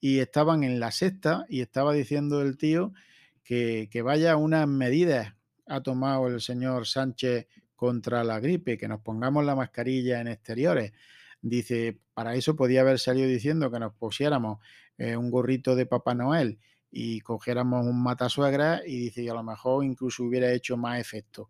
y 0.00 0.20
estaban 0.20 0.62
en 0.62 0.78
la 0.78 0.92
sexta 0.92 1.46
y 1.48 1.60
estaba 1.60 1.92
diciendo 1.92 2.42
el 2.42 2.56
tío 2.56 2.92
que, 3.42 3.88
que 3.90 4.02
vaya 4.02 4.36
unas 4.36 4.68
medidas 4.68 5.34
ha 5.66 5.82
tomado 5.82 6.28
el 6.28 6.40
señor 6.40 6.86
Sánchez 6.86 7.46
contra 7.74 8.24
la 8.24 8.40
gripe, 8.40 8.78
que 8.78 8.88
nos 8.88 9.00
pongamos 9.00 9.44
la 9.44 9.54
mascarilla 9.54 10.20
en 10.20 10.28
exteriores, 10.28 10.92
Dice, 11.40 12.00
para 12.14 12.34
eso 12.34 12.56
podía 12.56 12.80
haber 12.80 12.98
salido 12.98 13.28
diciendo 13.28 13.70
que 13.70 13.78
nos 13.78 13.94
pusiéramos 13.94 14.58
eh, 14.96 15.16
un 15.16 15.30
gorrito 15.30 15.76
de 15.76 15.86
Papá 15.86 16.14
Noel 16.14 16.58
y 16.90 17.20
cogiéramos 17.20 17.86
un 17.86 18.02
matasuegra 18.02 18.82
y 18.84 18.98
dice, 18.98 19.30
a 19.30 19.34
lo 19.34 19.42
mejor 19.44 19.84
incluso 19.84 20.24
hubiera 20.24 20.52
hecho 20.52 20.76
más 20.76 20.98
efecto. 20.98 21.48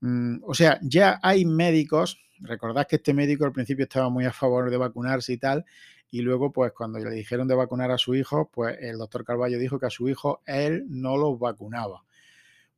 Mm, 0.00 0.38
o 0.44 0.54
sea, 0.54 0.78
ya 0.82 1.18
hay 1.22 1.44
médicos, 1.44 2.18
recordad 2.40 2.86
que 2.86 2.96
este 2.96 3.14
médico 3.14 3.44
al 3.44 3.52
principio 3.52 3.84
estaba 3.84 4.08
muy 4.08 4.24
a 4.24 4.32
favor 4.32 4.70
de 4.70 4.76
vacunarse 4.76 5.32
y 5.32 5.38
tal, 5.38 5.64
y 6.10 6.22
luego 6.22 6.52
pues 6.52 6.72
cuando 6.72 6.98
le 6.98 7.10
dijeron 7.10 7.46
de 7.48 7.54
vacunar 7.54 7.90
a 7.90 7.98
su 7.98 8.14
hijo, 8.14 8.50
pues 8.52 8.78
el 8.80 8.98
doctor 8.98 9.24
Carballo 9.24 9.58
dijo 9.58 9.78
que 9.78 9.86
a 9.86 9.90
su 9.90 10.08
hijo 10.08 10.42
él 10.46 10.84
no 10.88 11.16
los 11.16 11.38
vacunaba. 11.38 12.04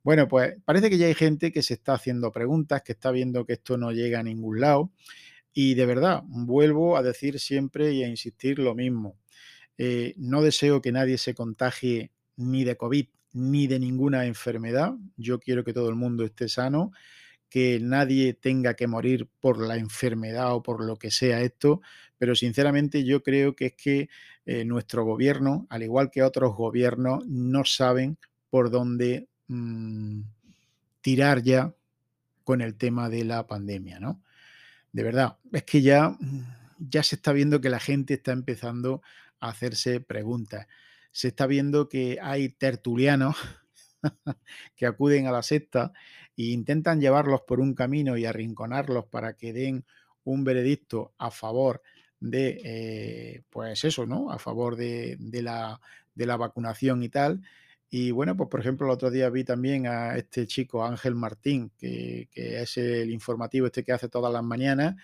Bueno, 0.03 0.27
pues 0.27 0.55
parece 0.65 0.89
que 0.89 0.97
ya 0.97 1.07
hay 1.07 1.15
gente 1.15 1.51
que 1.51 1.63
se 1.63 1.75
está 1.75 1.93
haciendo 1.93 2.31
preguntas, 2.31 2.81
que 2.83 2.91
está 2.91 3.11
viendo 3.11 3.45
que 3.45 3.53
esto 3.53 3.77
no 3.77 3.91
llega 3.91 4.19
a 4.19 4.23
ningún 4.23 4.59
lado 4.59 4.91
y 5.53 5.75
de 5.75 5.85
verdad, 5.85 6.23
vuelvo 6.25 6.97
a 6.97 7.03
decir 7.03 7.39
siempre 7.39 7.93
y 7.93 8.03
a 8.03 8.07
insistir 8.09 8.59
lo 8.59 8.75
mismo. 8.75 9.17
Eh, 9.77 10.13
no 10.17 10.41
deseo 10.41 10.81
que 10.81 10.91
nadie 10.91 11.17
se 11.17 11.33
contagie 11.33 12.11
ni 12.37 12.63
de 12.63 12.75
COVID 12.75 13.07
ni 13.33 13.67
de 13.67 13.79
ninguna 13.79 14.25
enfermedad. 14.25 14.93
Yo 15.17 15.39
quiero 15.39 15.63
que 15.63 15.73
todo 15.73 15.89
el 15.89 15.95
mundo 15.95 16.23
esté 16.23 16.47
sano, 16.47 16.91
que 17.49 17.79
nadie 17.81 18.33
tenga 18.33 18.75
que 18.75 18.87
morir 18.87 19.27
por 19.39 19.59
la 19.59 19.77
enfermedad 19.77 20.53
o 20.53 20.63
por 20.63 20.83
lo 20.83 20.95
que 20.97 21.11
sea 21.11 21.41
esto, 21.41 21.81
pero 22.17 22.35
sinceramente 22.35 23.03
yo 23.03 23.21
creo 23.21 23.55
que 23.55 23.67
es 23.67 23.73
que 23.73 24.09
eh, 24.45 24.65
nuestro 24.65 25.03
gobierno, 25.03 25.67
al 25.69 25.83
igual 25.83 26.09
que 26.09 26.23
otros 26.23 26.55
gobiernos, 26.55 27.25
no 27.27 27.65
saben 27.65 28.17
por 28.49 28.71
dónde 28.71 29.27
mm, 29.47 30.21
tirar 31.01 31.43
ya 31.43 31.73
con 32.43 32.61
el 32.61 32.75
tema 32.75 33.09
de 33.09 33.23
la 33.23 33.45
pandemia, 33.47 33.99
¿no? 33.99 34.21
de 34.93 35.03
verdad, 35.03 35.37
es 35.51 35.63
que 35.63 35.81
ya, 35.81 36.15
ya 36.77 37.03
se 37.03 37.15
está 37.15 37.33
viendo 37.33 37.59
que 37.59 37.69
la 37.69 37.79
gente 37.79 38.13
está 38.13 38.31
empezando 38.31 39.01
a 39.39 39.49
hacerse 39.49 39.99
preguntas. 39.99 40.67
Se 41.13 41.29
está 41.29 41.47
viendo 41.47 41.87
que 41.87 42.19
hay 42.21 42.49
tertulianos 42.49 43.37
que 44.75 44.85
acuden 44.85 45.27
a 45.27 45.31
la 45.31 45.43
secta 45.43 45.93
e 46.35 46.43
intentan 46.51 46.99
llevarlos 46.99 47.41
por 47.47 47.61
un 47.61 47.73
camino 47.73 48.17
y 48.17 48.25
arrinconarlos 48.25 49.05
para 49.05 49.37
que 49.37 49.53
den 49.53 49.85
un 50.25 50.43
veredicto 50.43 51.13
a 51.17 51.31
favor 51.31 51.81
de, 52.19 52.61
eh, 52.63 53.43
pues 53.49 53.83
eso, 53.83 54.05
¿no? 54.05 54.31
A 54.31 54.39
favor 54.39 54.75
de, 54.75 55.17
la, 55.41 55.79
de 56.15 56.25
la 56.25 56.37
vacunación 56.37 57.03
y 57.03 57.09
tal. 57.09 57.41
Y 57.89 58.11
bueno, 58.11 58.35
pues 58.35 58.49
por 58.49 58.59
ejemplo, 58.59 58.87
el 58.87 58.93
otro 58.93 59.11
día 59.11 59.29
vi 59.29 59.43
también 59.43 59.85
a 59.87 60.15
este 60.15 60.47
chico, 60.47 60.83
Ángel 60.83 61.15
Martín, 61.15 61.71
que, 61.77 62.27
es 62.33 62.77
el 62.77 63.11
informativo 63.11 63.67
este 63.67 63.83
que 63.83 63.91
hace 63.91 64.09
todas 64.09 64.33
las 64.33 64.43
mañanas, 64.43 64.95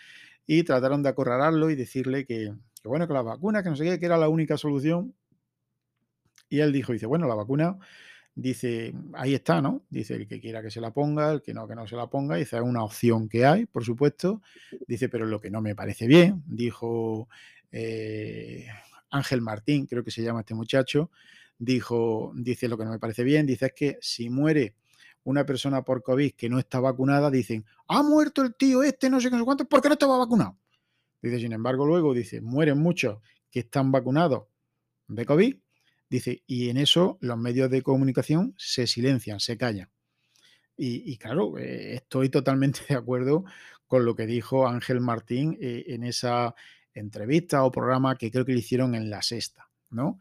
y 0.48 0.64
trataron 0.64 1.04
de 1.04 1.10
acorralarlo 1.10 1.70
y 1.70 1.76
decirle 1.76 2.26
que, 2.26 2.54
bueno, 2.84 3.08
que 3.08 3.14
la 3.14 3.22
vacuna, 3.22 3.62
que 3.62 3.70
no 3.70 3.76
sé 3.76 3.84
qué, 3.84 4.00
que 4.00 4.06
era 4.08 4.18
la 4.18 4.30
única 4.30 4.58
solución. 4.58 5.14
Y 6.50 6.60
él 6.60 6.72
dijo, 6.74 6.94
dice, 6.94 7.06
bueno, 7.06 7.28
la 7.28 7.36
vacuna, 7.36 7.78
dice, 8.36 8.94
ahí 9.14 9.36
está, 9.36 9.62
¿no? 9.62 9.84
Dice, 9.90 10.16
el 10.16 10.28
que 10.28 10.40
quiera 10.40 10.62
que 10.62 10.72
se 10.72 10.82
la 10.82 10.92
ponga, 10.92 11.32
el 11.32 11.42
que 11.42 11.54
no, 11.54 11.68
que 11.68 11.76
no 11.76 11.88
se 11.88 11.96
la 11.96 12.08
ponga, 12.08 12.36
dice, 12.36 12.58
es 12.58 12.64
una 12.64 12.84
opción 12.84 13.30
que 13.30 13.46
hay, 13.46 13.66
por 13.66 13.84
supuesto. 13.84 14.42
Dice, 14.88 15.10
pero 15.10 15.26
lo 15.26 15.40
que 15.40 15.52
no 15.52 15.62
me 15.62 15.76
parece 15.76 16.08
bien, 16.08 16.44
dijo 16.48 17.30
eh, 17.72 18.68
Ángel 19.12 19.42
Martín, 19.42 19.86
creo 19.86 20.04
que 20.04 20.12
se 20.12 20.24
llama 20.24 20.42
este 20.42 20.54
muchacho, 20.56 21.12
dijo, 21.58 22.32
dice 22.36 22.68
lo 22.68 22.78
que 22.78 22.86
no 22.86 22.92
me 22.92 23.00
parece 23.00 23.24
bien, 23.24 23.46
dice 23.46 23.68
es 23.68 23.74
que 23.74 23.98
si 24.02 24.30
muere 24.30 24.76
una 25.24 25.46
persona 25.46 25.84
por 25.84 26.02
COVID 26.02 26.34
que 26.34 26.50
no 26.50 26.60
está 26.60 26.80
vacunada, 26.80 27.30
dicen, 27.30 27.66
ha 27.88 28.02
muerto 28.02 28.42
el 28.42 28.56
tío 28.56 28.84
este, 28.84 29.10
no 29.10 29.20
sé 29.20 29.30
qué, 29.30 29.36
no 29.36 29.40
sé 29.40 29.46
cuánto, 29.46 29.66
porque 29.66 29.90
no 29.90 29.94
estaba 29.94 30.18
vacunado. 30.18 30.58
Dice, 31.22 31.40
sin 31.40 31.52
embargo, 31.52 31.86
luego 31.86 32.14
dice, 32.14 32.42
mueren 32.42 32.80
muchos 32.80 33.20
que 33.52 33.60
están 33.60 33.92
vacunados 33.92 34.44
de 35.08 35.26
COVID, 35.26 35.56
dice, 36.10 36.44
y 36.48 36.70
en 36.70 36.78
eso 36.78 37.18
los 37.22 37.38
medios 37.38 37.70
de 37.70 37.82
comunicación 37.82 38.54
se 38.58 38.88
silencian, 38.88 39.40
se 39.40 39.58
callan. 39.58 39.90
Y, 40.82 41.18
claro, 41.18 41.58
eh, 41.58 41.96
estoy 41.96 42.30
totalmente 42.30 42.80
de 42.88 42.96
acuerdo 42.96 43.44
con 43.86 44.06
lo 44.06 44.16
que 44.16 44.26
dijo 44.26 44.66
Ángel 44.66 45.02
Martín 45.02 45.58
eh, 45.60 45.84
en 45.88 46.04
esa 46.04 46.56
entrevista 46.94 47.64
o 47.66 47.72
programa 47.72 48.16
que 48.16 48.32
creo 48.32 48.46
que 48.46 48.54
le 48.54 48.60
hicieron 48.60 48.96
en 48.96 49.10
la 49.10 49.22
sexta, 49.22 49.70
¿no? 49.90 50.20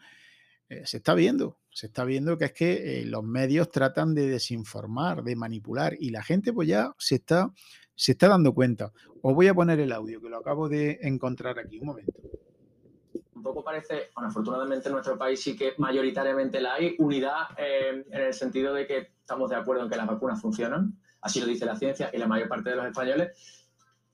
Eh, 0.68 0.83
se 0.85 0.97
está 0.99 1.14
viendo, 1.14 1.61
se 1.71 1.87
está 1.87 2.04
viendo 2.04 2.37
que 2.37 2.47
es 2.47 2.52
que 2.52 3.04
los 3.07 3.23
medios 3.23 3.71
tratan 3.71 4.14
de 4.14 4.26
desinformar, 4.28 5.23
de 5.23 5.37
manipular 5.37 5.97
y 5.99 6.11
la 6.11 6.23
gente 6.23 6.52
pues 6.52 6.68
ya 6.68 6.92
se 6.99 7.16
está, 7.16 7.52
se 7.95 8.12
está 8.12 8.28
dando 8.28 8.52
cuenta. 8.52 8.92
Os 9.23 9.35
voy 9.35 9.47
a 9.47 9.54
poner 9.54 9.78
el 9.78 9.92
audio 9.92 10.21
que 10.21 10.28
lo 10.28 10.38
acabo 10.38 10.68
de 10.68 10.99
encontrar 11.02 11.59
aquí, 11.59 11.78
un 11.78 11.87
momento 11.87 12.12
un 13.38 13.42
poco 13.42 13.64
parece, 13.64 14.11
bueno, 14.14 14.28
afortunadamente 14.28 14.88
en 14.88 14.95
nuestro 14.95 15.16
país 15.16 15.40
sí 15.40 15.57
que 15.57 15.75
mayoritariamente 15.78 16.61
la 16.61 16.75
hay, 16.75 16.97
unidad 16.99 17.49
eh, 17.57 18.04
en 18.11 18.21
el 18.21 18.35
sentido 18.35 18.75
de 18.75 18.87
que 18.87 18.99
estamos 19.21 19.49
de 19.50 19.57
acuerdo 19.57 19.85
en 19.85 19.88
que 19.88 19.97
las 19.97 20.07
vacunas 20.07 20.40
funcionan, 20.40 20.99
así 21.21 21.40
lo 21.40 21.47
dice 21.47 21.64
la 21.64 21.76
ciencia 21.76 22.11
y 22.12 22.18
la 22.18 22.26
mayor 22.26 22.49
parte 22.49 22.71
de 22.71 22.76
los 22.76 22.87
españoles. 22.87 23.30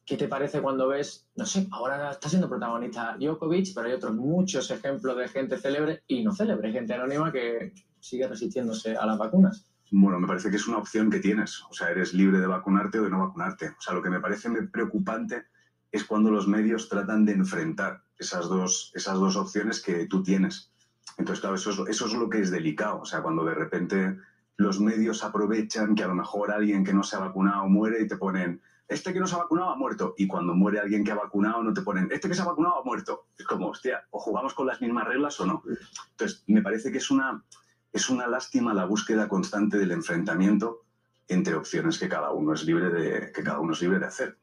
¿Qué 0.04 0.19
te 0.19 0.28
parece 0.28 0.61
cuando 0.61 0.88
ves, 0.88 1.26
no 1.35 1.47
sé, 1.47 1.66
ahora 1.73 2.11
está 2.11 2.28
siendo 2.28 2.49
protagonista 2.49 3.16
Djokovic, 3.19 3.75
pero 3.75 3.87
hay 3.87 3.95
otros 3.95 4.14
muchos 4.14 4.71
ejemplos 4.71 5.16
de 5.16 5.28
gente 5.28 5.57
célebre 5.57 6.02
y 6.07 6.23
no 6.23 6.35
célebre, 6.35 6.73
gente 6.73 6.93
anónima 6.93 7.33
que 7.33 7.73
sigue 7.99 8.28
resistiéndose 8.28 8.95
a 8.95 9.07
las 9.07 9.16
vacunas? 9.16 9.66
Bueno, 9.90 10.21
me 10.21 10.26
parece 10.26 10.50
que 10.50 10.57
es 10.57 10.69
una 10.69 10.78
opción 10.78 11.11
que 11.11 11.21
tienes. 11.21 11.62
O 11.71 11.73
sea, 11.73 11.88
eres 11.88 12.12
libre 12.12 12.38
de 12.38 12.47
vacunarte 12.47 12.99
o 12.99 13.04
de 13.04 13.11
no 13.11 13.21
vacunarte. 13.21 13.69
O 13.69 13.81
sea, 13.81 13.95
lo 13.95 14.02
que 14.02 14.11
me 14.11 14.21
parece 14.21 14.50
preocupante 14.64 15.47
es 15.94 16.04
cuando 16.04 16.28
los 16.32 16.48
medios 16.48 16.88
tratan 16.88 17.24
de 17.24 17.32
enfrentar 17.32 18.02
esas 18.18 18.48
dos, 18.48 18.90
esas 18.94 19.14
dos 19.14 19.36
opciones 19.36 19.80
que 19.80 20.06
tú 20.06 20.24
tienes. 20.24 20.72
Entonces, 21.18 21.40
claro, 21.40 21.54
eso 21.54 21.86
es, 21.86 22.12
lo 22.14 22.28
que 22.28 22.40
es 22.40 22.50
delicado. 22.50 23.02
O 23.02 23.04
sea, 23.04 23.22
cuando 23.22 23.44
de 23.44 23.54
repente 23.54 24.18
los 24.56 24.80
medios 24.80 25.22
aprovechan 25.22 25.94
que 25.94 26.02
a 26.02 26.08
lo 26.08 26.16
mejor 26.16 26.50
alguien 26.50 26.82
que 26.84 26.92
no 26.92 27.04
se 27.04 27.14
ha 27.14 27.20
vacunado 27.20 27.68
muere 27.68 28.02
y 28.02 28.08
te 28.08 28.16
ponen, 28.16 28.60
este 28.88 29.12
que 29.12 29.20
no 29.20 29.28
se 29.28 29.36
ha 29.36 29.38
vacunado 29.38 29.70
ha 29.70 29.76
muerto. 29.76 30.14
Y 30.18 30.26
cuando 30.26 30.52
muere 30.56 30.80
alguien 30.80 31.04
que 31.04 31.12
ha 31.12 31.14
vacunado, 31.14 31.62
no 31.62 31.72
te 31.72 31.82
ponen, 31.82 32.08
este 32.10 32.28
que 32.28 32.34
se 32.34 32.42
ha 32.42 32.46
vacunado 32.46 32.80
ha 32.80 32.84
muerto. 32.84 33.28
Es 33.38 33.46
como, 33.46 33.68
hostia, 33.68 34.04
o 34.10 34.18
jugamos 34.18 34.52
con 34.52 34.66
las 34.66 34.80
mismas 34.80 35.06
reglas 35.06 35.38
o 35.38 35.46
no. 35.46 35.62
Entonces, 36.10 36.42
me 36.48 36.60
parece 36.60 36.90
que 36.90 36.98
es 36.98 37.08
una, 37.12 37.44
es 37.92 38.10
una 38.10 38.26
lástima 38.26 38.74
la 38.74 38.84
búsqueda 38.84 39.28
constante 39.28 39.78
del 39.78 39.92
enfrentamiento 39.92 40.80
entre 41.28 41.54
opciones 41.54 42.00
que 42.00 42.08
cada 42.08 42.32
uno 42.32 42.52
es 42.52 42.64
libre 42.64 42.90
de, 42.90 43.30
que 43.30 43.44
cada 43.44 43.60
uno 43.60 43.74
es 43.74 43.80
libre 43.80 44.00
de 44.00 44.06
hacer. 44.06 44.38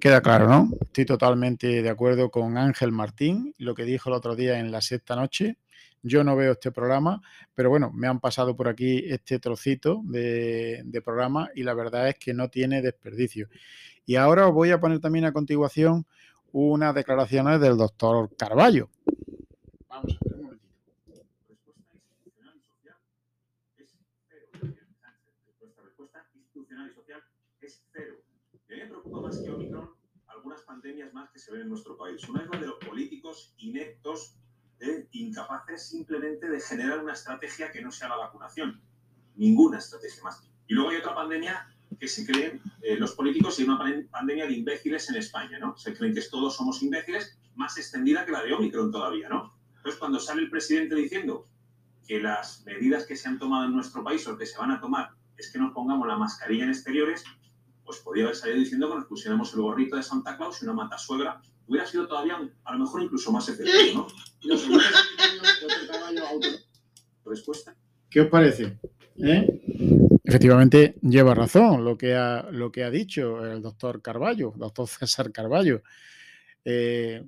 Queda 0.00 0.20
claro, 0.20 0.46
¿no? 0.46 0.70
Estoy 0.80 1.06
totalmente 1.06 1.82
de 1.82 1.90
acuerdo 1.90 2.30
con 2.30 2.56
Ángel 2.56 2.92
Martín, 2.92 3.52
lo 3.58 3.74
que 3.74 3.82
dijo 3.82 4.08
el 4.08 4.14
otro 4.14 4.36
día 4.36 4.60
en 4.60 4.70
la 4.70 4.80
sexta 4.80 5.16
noche. 5.16 5.58
Yo 6.04 6.22
no 6.22 6.36
veo 6.36 6.52
este 6.52 6.70
programa, 6.70 7.20
pero 7.52 7.68
bueno, 7.68 7.90
me 7.92 8.06
han 8.06 8.20
pasado 8.20 8.54
por 8.54 8.68
aquí 8.68 9.02
este 9.08 9.40
trocito 9.40 10.00
de, 10.04 11.02
programa 11.04 11.50
y 11.52 11.64
la 11.64 11.74
verdad 11.74 12.08
es 12.08 12.14
que 12.14 12.32
no 12.32 12.48
tiene 12.48 12.80
desperdicio. 12.80 13.48
Y 14.06 14.14
ahora 14.14 14.46
os 14.46 14.54
voy 14.54 14.70
a 14.70 14.78
poner 14.78 15.00
también 15.00 15.24
a 15.24 15.32
continuación 15.32 16.06
unas 16.52 16.94
declaraciones 16.94 17.60
del 17.60 17.76
doctor 17.76 18.30
Carballo. 18.36 18.90
Vamos 19.88 20.12
a 20.12 20.28
ver 20.28 20.34
un 20.34 20.42
momentito. 20.44 20.68
respuesta 25.82 26.24
institucional 26.36 26.88
y 26.88 26.94
social 26.94 27.24
es 27.60 27.82
cero. 27.92 28.14
Y 28.67 28.67
a 28.67 28.67
me 28.80 28.86
preocupa 28.86 29.20
más 29.20 29.38
que 29.38 29.50
Omicron 29.50 29.98
algunas 30.38 30.62
pandemias 30.62 31.12
más 31.12 31.30
que 31.30 31.38
se 31.38 31.52
ven 31.52 31.62
en 31.62 31.68
nuestro 31.68 31.96
país. 31.96 32.26
Una 32.28 32.42
es 32.42 32.48
la 32.50 32.60
de 32.60 32.66
los 32.66 32.78
políticos 32.78 33.54
ineptos, 33.58 34.36
eh, 34.80 35.08
incapaces 35.12 35.88
simplemente 35.88 36.48
de 36.48 36.60
generar 36.60 37.00
una 37.00 37.12
estrategia 37.12 37.70
que 37.72 37.82
no 37.82 37.90
sea 37.90 38.08
la 38.08 38.16
vacunación. 38.16 38.80
Ninguna 39.34 39.78
estrategia 39.78 40.22
más. 40.22 40.48
Y 40.68 40.74
luego 40.74 40.90
hay 40.90 40.98
otra 40.98 41.14
pandemia 41.14 41.68
que 41.98 42.06
se 42.06 42.24
creen 42.24 42.60
eh, 42.82 42.96
los 42.96 43.12
políticos 43.12 43.58
y 43.58 43.64
una 43.64 43.78
pandemia 44.10 44.46
de 44.46 44.52
imbéciles 44.52 45.08
en 45.10 45.16
España, 45.16 45.58
¿no? 45.58 45.76
Se 45.76 45.94
creen 45.94 46.14
que 46.14 46.22
todos 46.22 46.54
somos 46.54 46.82
imbéciles, 46.82 47.38
más 47.56 47.76
extendida 47.76 48.24
que 48.24 48.32
la 48.32 48.42
de 48.44 48.52
Omicron 48.52 48.92
todavía, 48.92 49.28
¿no? 49.28 49.54
Entonces, 49.76 49.98
cuando 49.98 50.20
sale 50.20 50.42
el 50.42 50.50
presidente 50.50 50.94
diciendo 50.94 51.48
que 52.06 52.20
las 52.20 52.64
medidas 52.64 53.06
que 53.06 53.16
se 53.16 53.28
han 53.28 53.38
tomado 53.38 53.66
en 53.66 53.72
nuestro 53.72 54.04
país 54.04 54.26
o 54.28 54.38
que 54.38 54.46
se 54.46 54.58
van 54.58 54.70
a 54.70 54.80
tomar 54.80 55.10
es 55.36 55.50
que 55.52 55.58
nos 55.58 55.72
pongamos 55.72 56.06
la 56.06 56.16
mascarilla 56.16 56.64
en 56.64 56.70
exteriores, 56.70 57.24
pues 57.88 58.00
podría 58.00 58.24
haber 58.24 58.36
salido 58.36 58.58
diciendo 58.58 58.86
que 58.90 58.96
nos 58.96 59.06
pusiéramos 59.06 59.50
el 59.54 59.62
gorrito 59.62 59.96
de 59.96 60.02
Santa 60.02 60.36
Claus 60.36 60.60
y 60.60 60.66
una 60.66 60.74
matasuegra. 60.74 61.40
Hubiera 61.66 61.86
sido 61.86 62.06
todavía, 62.06 62.36
a 62.64 62.72
lo 62.74 62.80
mejor 62.80 63.02
incluso 63.02 63.32
más 63.32 63.48
efectivo, 63.48 64.06
¿no? 64.44 64.50
Respuesta. 67.24 67.74
¿Qué 68.10 68.20
os 68.20 68.28
parece? 68.28 68.78
¿Eh? 69.16 70.20
Efectivamente, 70.22 70.96
lleva 71.00 71.34
razón 71.34 71.82
lo 71.82 71.96
que 71.96 72.14
ha, 72.14 72.46
lo 72.50 72.70
que 72.70 72.84
ha 72.84 72.90
dicho 72.90 73.42
el 73.42 73.62
doctor 73.62 74.02
Carballo, 74.02 74.52
doctor 74.54 74.86
César 74.86 75.32
Carballo. 75.32 75.80
Eh, 76.66 77.24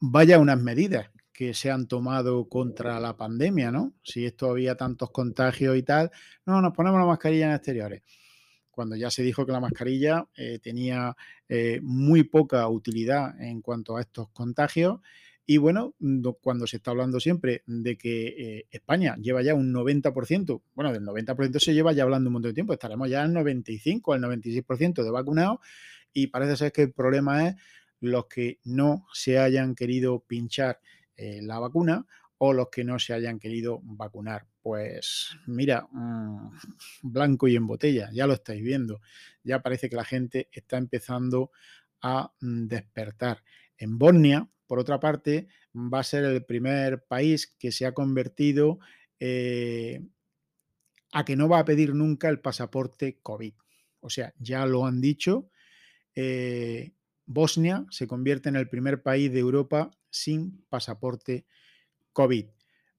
vaya 0.00 0.38
unas 0.38 0.60
medidas 0.60 1.08
que 1.32 1.54
se 1.54 1.70
han 1.70 1.88
tomado 1.88 2.46
contra 2.50 3.00
la 3.00 3.16
pandemia, 3.16 3.70
¿no? 3.70 3.94
Si 4.02 4.26
esto 4.26 4.50
había 4.50 4.76
tantos 4.76 5.10
contagios 5.12 5.78
y 5.78 5.82
tal, 5.82 6.10
no, 6.44 6.60
nos 6.60 6.74
ponemos 6.74 7.00
la 7.00 7.06
mascarilla 7.06 7.46
en 7.46 7.52
exteriores 7.52 8.02
cuando 8.74 8.96
ya 8.96 9.10
se 9.10 9.22
dijo 9.22 9.46
que 9.46 9.52
la 9.52 9.60
mascarilla 9.60 10.26
eh, 10.36 10.58
tenía 10.58 11.16
eh, 11.48 11.80
muy 11.82 12.24
poca 12.24 12.68
utilidad 12.68 13.40
en 13.40 13.60
cuanto 13.60 13.96
a 13.96 14.00
estos 14.00 14.28
contagios. 14.30 15.00
Y 15.46 15.58
bueno, 15.58 15.94
cuando 16.40 16.66
se 16.66 16.78
está 16.78 16.90
hablando 16.90 17.20
siempre 17.20 17.62
de 17.66 17.98
que 17.98 18.26
eh, 18.28 18.66
España 18.70 19.16
lleva 19.20 19.42
ya 19.42 19.54
un 19.54 19.72
90%, 19.74 20.62
bueno, 20.74 20.92
del 20.92 21.04
90% 21.04 21.58
se 21.58 21.74
lleva 21.74 21.92
ya 21.92 22.02
hablando 22.02 22.28
un 22.28 22.34
montón 22.34 22.50
de 22.50 22.54
tiempo, 22.54 22.72
estaremos 22.72 23.10
ya 23.10 23.22
al 23.22 23.32
95, 23.32 24.14
al 24.14 24.22
96% 24.22 25.02
de 25.02 25.10
vacunados 25.10 25.58
y 26.14 26.28
parece 26.28 26.56
ser 26.56 26.72
que 26.72 26.82
el 26.82 26.92
problema 26.92 27.48
es 27.48 27.56
los 28.00 28.26
que 28.26 28.58
no 28.64 29.06
se 29.12 29.38
hayan 29.38 29.74
querido 29.74 30.20
pinchar 30.20 30.80
la 31.16 31.60
vacuna 31.60 32.06
o 32.46 32.52
los 32.52 32.68
que 32.68 32.84
no 32.84 32.98
se 32.98 33.14
hayan 33.14 33.38
querido 33.38 33.80
vacunar. 33.82 34.46
Pues 34.60 35.30
mira, 35.46 35.86
mm, 35.90 36.50
blanco 37.02 37.48
y 37.48 37.56
en 37.56 37.66
botella, 37.66 38.10
ya 38.12 38.26
lo 38.26 38.34
estáis 38.34 38.62
viendo. 38.62 39.00
Ya 39.42 39.62
parece 39.62 39.88
que 39.88 39.96
la 39.96 40.04
gente 40.04 40.48
está 40.52 40.76
empezando 40.76 41.50
a 42.02 42.32
mm, 42.40 42.66
despertar. 42.66 43.42
En 43.78 43.98
Bosnia, 43.98 44.48
por 44.66 44.78
otra 44.78 45.00
parte, 45.00 45.48
va 45.74 46.00
a 46.00 46.04
ser 46.04 46.24
el 46.24 46.44
primer 46.44 47.04
país 47.04 47.54
que 47.58 47.72
se 47.72 47.86
ha 47.86 47.92
convertido 47.92 48.78
eh, 49.18 50.02
a 51.12 51.24
que 51.24 51.36
no 51.36 51.48
va 51.48 51.60
a 51.60 51.64
pedir 51.64 51.94
nunca 51.94 52.28
el 52.28 52.40
pasaporte 52.40 53.18
COVID. 53.22 53.54
O 54.00 54.10
sea, 54.10 54.34
ya 54.38 54.66
lo 54.66 54.84
han 54.84 55.00
dicho, 55.00 55.50
eh, 56.14 56.92
Bosnia 57.26 57.86
se 57.90 58.06
convierte 58.06 58.50
en 58.50 58.56
el 58.56 58.68
primer 58.68 59.02
país 59.02 59.32
de 59.32 59.38
Europa 59.38 59.90
sin 60.10 60.64
pasaporte 60.68 61.46
COVID. 62.14 62.46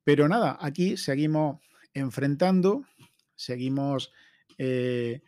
Pero 0.04 0.30
nada, 0.30 0.58
aquí 0.62 0.98
seguimos 0.98 1.60
enfrentando, 1.96 2.84
seguimos 3.34 4.14
eh, 4.60 5.24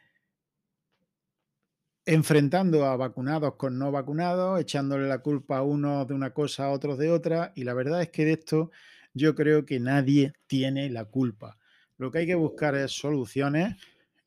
enfrentando 2.05 2.85
a 2.85 2.95
vacunados 2.95 3.55
con 3.55 3.79
no 3.79 3.91
vacunados, 3.91 4.61
echándole 4.61 5.07
la 5.07 5.19
culpa 5.19 5.57
a 5.57 5.63
unos 5.63 6.07
de 6.07 6.13
una 6.13 6.31
cosa, 6.31 6.65
a 6.65 6.69
otros 6.69 6.99
de 6.99 7.09
otra, 7.09 7.51
y 7.55 7.63
la 7.63 7.73
verdad 7.73 8.03
es 8.03 8.09
que 8.09 8.25
de 8.25 8.33
esto 8.33 8.71
yo 9.13 9.33
creo 9.33 9.65
que 9.65 9.79
nadie 9.79 10.33
tiene 10.45 10.89
la 10.89 11.05
culpa. 11.05 11.57
Lo 11.97 12.11
que 12.11 12.19
hay 12.19 12.27
que 12.27 12.35
buscar 12.35 12.75
es 12.75 12.91
soluciones, 12.91 13.75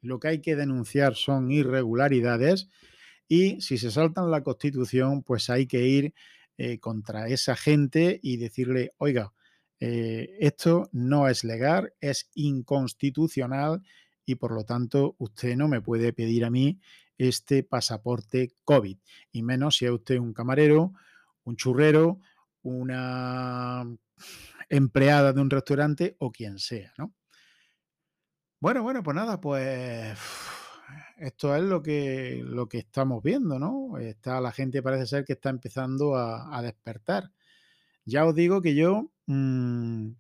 lo 0.03 0.19
que 0.19 0.29
hay 0.29 0.41
que 0.41 0.57
denunciar 0.57 1.15
son 1.15 1.51
irregularidades 1.53 2.69
y 3.29 3.61
si 3.61 3.79
se 3.79 3.93
saltan 3.93 4.31
la 4.31 4.43
constitución, 4.43 5.23
pues 5.23 5.49
hay 5.51 5.67
que 5.67 5.87
ir 5.87 6.15
eh, 6.59 6.81
contra 6.81 7.29
esa 7.29 7.55
gente 7.55 8.19
y 8.23 8.39
decirle, 8.39 8.93
oiga, 8.99 9.33
eh, 9.81 10.37
esto 10.41 10.91
no 10.93 11.27
es 11.27 11.43
legal, 11.43 11.95
es 12.01 12.29
inconstitucional 12.35 13.83
y 14.27 14.35
por 14.35 14.53
lo 14.53 14.65
tanto 14.65 15.17
usted 15.19 15.57
no 15.57 15.69
me 15.69 15.81
puede 15.81 16.13
pedir 16.13 16.45
a 16.45 16.51
mí 16.51 16.79
este 17.17 17.63
pasaporte 17.63 18.53
COVID. 18.65 18.99
Y 19.33 19.43
menos 19.43 19.77
si 19.77 19.87
es 19.87 19.91
usted 19.91 20.19
un 20.19 20.35
camarero, 20.35 20.93
un 21.45 21.57
churrero, 21.57 22.21
una 22.63 23.85
empleada 24.69 25.33
de 25.33 25.41
un 25.41 25.51
restaurante 25.51 26.17
o 26.19 26.31
quien 26.31 26.59
sea, 26.59 26.93
¿no? 26.99 27.15
Bueno, 28.61 28.83
bueno, 28.83 29.03
pues 29.03 29.15
nada, 29.15 29.41
pues 29.41 30.19
esto 31.17 31.57
es 31.57 31.63
lo 31.63 31.83
que, 31.83 32.43
lo 32.45 32.69
que 32.69 32.79
estamos 32.79 33.23
viendo, 33.23 33.59
¿no? 33.59 33.97
Está, 33.97 34.43
la 34.43 34.53
gente 34.53 34.83
parece 34.83 35.07
ser 35.07 35.25
que 35.25 35.33
está 35.33 35.49
empezando 35.49 36.17
a 36.17 36.61
despertar. 36.61 37.33
Ya 38.05 38.27
os 38.27 38.35
digo 38.35 38.61
que 38.61 38.75
yo 38.75 39.11
mm, 39.31 40.13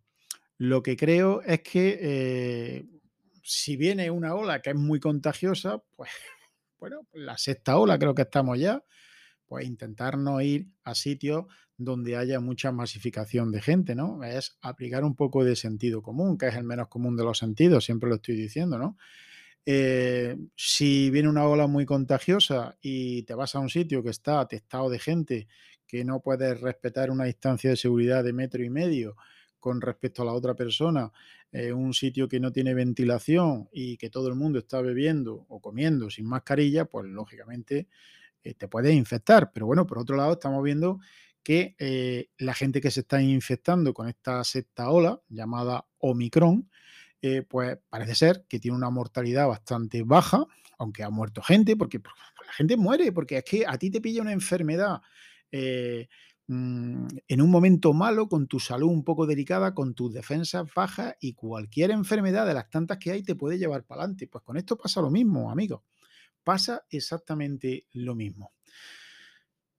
lo 0.59 0.83
que 0.83 0.97
creo 0.97 1.43
es 1.43 1.63
que 1.63 1.99
eh, 2.01 2.87
si 3.43 3.77
viene 3.77 4.11
una 4.11 4.35
ola 4.35 4.61
que 4.63 4.71
es 4.71 4.77
muy 4.77 5.01
contagiosa, 5.01 5.83
pues 5.97 6.11
bueno, 6.79 7.07
la 7.13 7.37
sexta 7.37 7.79
ola 7.79 7.99
creo 7.99 8.15
que 8.15 8.23
estamos 8.23 8.59
ya, 8.59 8.85
pues 9.47 9.67
intentar 9.67 10.17
no 10.17 10.41
ir 10.41 10.69
a 10.85 10.95
sitios 10.95 11.47
donde 11.77 12.17
haya 12.17 12.41
mucha 12.41 12.73
masificación 12.73 13.51
de 13.53 13.63
gente, 13.63 13.95
¿no? 13.95 14.23
Es 14.23 14.59
aplicar 14.61 15.03
un 15.03 15.17
poco 15.17 15.45
de 15.45 15.57
sentido 15.57 16.03
común, 16.03 16.37
que 16.37 16.49
es 16.49 16.55
el 16.55 16.65
menos 16.65 16.89
común 16.89 17.17
de 17.17 17.25
los 17.25 17.39
sentidos, 17.39 17.85
siempre 17.87 18.11
lo 18.11 18.17
estoy 18.17 18.37
diciendo, 18.37 18.79
¿no? 18.79 18.97
eh, 19.67 20.37
si 20.57 21.11
viene 21.11 21.29
una 21.29 21.47
ola 21.47 21.67
muy 21.67 21.87
contagiosa 21.87 22.77
y 22.81 23.23
te 23.25 23.35
vas 23.35 23.55
a 23.55 23.61
un 23.61 23.69
sitio 23.69 24.03
que 24.03 24.11
está 24.11 24.41
atestado 24.41 24.91
de 24.91 24.99
gente, 24.99 25.49
que 25.91 26.05
no 26.05 26.21
puedes 26.21 26.61
respetar 26.61 27.11
una 27.11 27.25
distancia 27.25 27.71
de 27.71 27.77
seguridad 27.77 28.23
de 28.23 28.33
metro 28.33 28.63
y 28.63 28.71
medio 28.71 29.17
con 29.59 29.81
respecto 29.81 30.23
a 30.23 30.25
la 30.25 30.33
otra 30.33 30.55
persona, 30.55 31.11
eh, 31.51 31.73
un 31.73 31.93
sitio 31.95 32.29
que 32.29 32.39
no 32.39 32.53
tiene 32.53 32.75
ventilación 32.75 33.69
y 33.73 33.97
que 33.97 34.09
todo 34.09 34.29
el 34.29 34.37
mundo 34.37 34.61
está 34.61 34.81
bebiendo 34.81 35.47
o 35.49 35.61
comiendo 35.61 36.09
sin 36.09 36.27
mascarilla, 36.27 36.85
pues 36.85 37.07
lógicamente 37.07 37.89
eh, 38.45 38.55
te 38.55 38.69
puedes 38.69 38.95
infectar. 38.95 39.51
Pero 39.53 39.67
bueno, 39.67 39.85
por 39.85 39.99
otro 39.99 40.17
lado, 40.17 40.35
estamos 40.35 40.63
viendo 40.63 41.01
que 41.43 41.75
eh, 41.81 42.29
la 42.39 42.55
gente 42.55 42.81
que 42.81 42.93
se 42.93 43.01
está 43.01 43.21
infectando 43.21 43.93
con 43.93 44.09
esta 44.09 44.45
sexta 44.45 44.91
ola, 44.91 45.21
llamada 45.29 45.87
Omicron, 45.99 46.71
pues 47.49 47.77
parece 47.91 48.15
ser 48.15 48.47
que 48.49 48.59
tiene 48.59 48.77
una 48.79 48.89
mortalidad 48.89 49.47
bastante 49.47 50.05
baja, 50.05 50.47
aunque 50.79 51.03
ha 51.03 51.11
muerto 51.11 51.43
gente, 51.43 51.77
porque 51.77 52.01
pues, 52.01 52.15
la 52.47 52.53
gente 52.53 52.79
muere, 52.79 53.13
porque 53.13 53.39
es 53.39 53.45
que 53.45 53.67
a 53.67 53.77
ti 53.77 53.91
te 53.91 54.01
pilla 54.01 54.23
una 54.23 54.33
enfermedad 54.33 55.03
mm, 55.53 57.07
en 57.29 57.41
un 57.41 57.51
momento 57.51 57.93
malo, 57.93 58.29
con 58.29 58.47
tu 58.47 58.61
salud 58.61 58.89
un 58.89 59.05
poco 59.05 59.27
delicada, 59.27 59.75
con 59.75 59.95
tus 59.95 60.13
defensas 60.13 60.67
bajas 60.75 61.15
y 61.21 61.35
cualquier 61.35 61.91
enfermedad 61.91 62.47
de 62.47 62.55
las 62.55 62.71
tantas 62.71 62.99
que 62.99 63.13
hay 63.13 63.23
te 63.23 63.35
puede 63.35 63.59
llevar 63.59 63.85
para 63.85 64.03
adelante. 64.03 64.27
Pues 64.27 64.45
con 64.45 64.57
esto 64.57 64.77
pasa 64.77 65.01
lo 65.01 65.11
mismo, 65.11 65.51
amigos 65.51 65.83
pasa 66.45 66.85
exactamente 66.91 67.87
lo 67.93 68.15
mismo. 68.15 68.53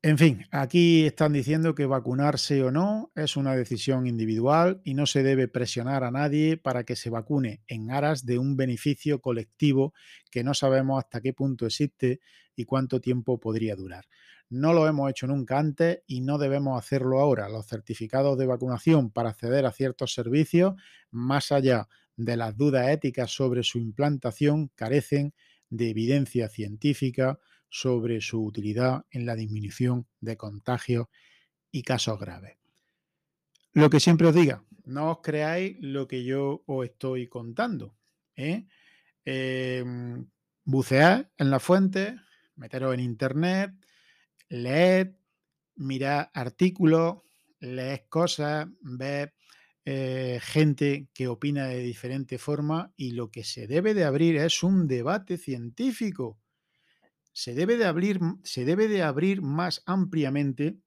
En 0.04 0.18
fin, 0.18 0.48
aquí 0.50 1.06
están 1.06 1.32
diciendo 1.34 1.76
que 1.76 1.86
vacunarse 1.86 2.64
o 2.64 2.72
no 2.72 3.12
es 3.16 3.38
una 3.38 3.56
decisión 3.56 4.08
individual 4.08 4.82
y 4.84 4.96
no 4.96 5.06
se 5.06 5.22
debe 5.22 5.48
presionar 5.48 6.04
a 6.04 6.10
nadie 6.10 6.58
para 6.58 6.84
que 6.86 6.96
se 6.96 7.12
vacune 7.12 7.62
en 7.68 7.92
aras 7.92 8.26
de 8.26 8.40
un 8.40 8.58
beneficio 8.58 9.22
colectivo 9.22 9.94
que 10.32 10.44
no 10.44 10.56
sabemos 10.56 10.98
hasta 11.04 11.22
qué 11.22 11.34
punto 11.34 11.68
existe 11.68 12.20
y 12.56 12.66
cuánto 12.66 13.00
tiempo 13.00 13.40
podría 13.40 13.76
durar. 13.76 14.06
No 14.50 14.74
lo 14.74 14.88
hemos 14.88 15.08
hecho 15.12 15.28
nunca 15.28 15.60
antes 15.60 16.00
y 16.08 16.22
no 16.22 16.40
debemos 16.40 16.80
hacerlo 16.80 17.20
ahora. 17.20 17.48
Los 17.48 17.68
certificados 17.68 18.40
de 18.40 18.48
vacunación 18.48 19.12
para 19.12 19.30
acceder 19.30 19.68
a 19.68 19.72
ciertos 19.72 20.16
servicios, 20.16 20.74
más 21.12 21.52
allá 21.52 21.88
de 22.16 22.38
las 22.38 22.58
dudas 22.58 22.90
éticas 22.90 23.30
sobre 23.32 23.62
su 23.62 23.78
implantación, 23.78 24.72
carecen 24.74 25.36
de 25.70 25.92
evidencia 25.92 26.50
científica 26.50 27.40
sobre 27.72 28.20
su 28.20 28.44
utilidad 28.44 29.06
en 29.10 29.26
la 29.26 29.36
disminución 29.36 30.06
de 30.20 30.36
contagios 30.36 31.08
y 31.72 31.82
casos 31.82 32.20
graves. 32.20 32.58
Lo 33.74 33.90
que 33.90 34.02
siempre 34.02 34.28
os 34.28 34.36
diga, 34.36 34.64
no 34.84 35.12
os 35.12 35.20
creáis 35.24 35.78
lo 35.80 36.06
que 36.06 36.26
yo 36.26 36.64
os 36.68 36.86
estoy 36.86 37.28
contando. 37.28 37.96
¿eh? 38.36 38.68
Em, 39.24 40.28
en 40.66 41.50
la 41.50 41.60
fuente, 41.60 42.18
meteros 42.58 42.94
en 42.94 43.00
internet, 43.00 43.72
leed, 44.50 45.16
mirad 45.76 46.30
artículos, 46.34 47.20
leed 47.62 48.02
cosas, 48.10 48.68
ved 48.82 49.30
eh, 49.86 50.40
gente 50.42 51.08
que 51.14 51.28
opina 51.28 51.68
de 51.68 51.80
diferente 51.80 52.38
forma 52.38 52.94
y 52.98 53.12
lo 53.12 53.32
que 53.32 53.46
se 53.46 53.66
debe 53.66 53.94
de 53.94 54.04
abrir 54.04 54.36
es 54.36 54.62
un 54.62 54.88
debate 54.88 55.38
científico. 55.38 56.41
Se 57.34 57.54
debe 57.54 57.78
de 57.78 57.86
abrir, 57.86 58.20
se 58.44 58.66
debe 58.66 58.88
de 58.88 59.04
abrir 59.04 59.42
más 59.42 59.84
ampliamente 59.86 60.78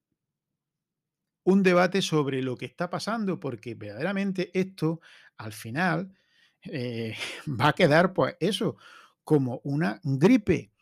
un 1.45 1.63
debate 1.63 2.03
sobre 2.03 2.43
lo 2.43 2.57
que 2.57 2.67
está 2.67 2.91
pasando, 2.91 3.39
porque 3.39 3.75
verdaderamente 3.75 4.51
esto 4.59 5.01
al 5.37 5.53
final 5.53 6.15
eh, 6.63 7.17
va 7.61 7.69
a 7.69 7.73
quedar, 7.75 8.13
pues 8.13 8.37
eso, 8.41 8.77
como 9.23 9.61
una 9.65 10.01
gripe 10.03 10.73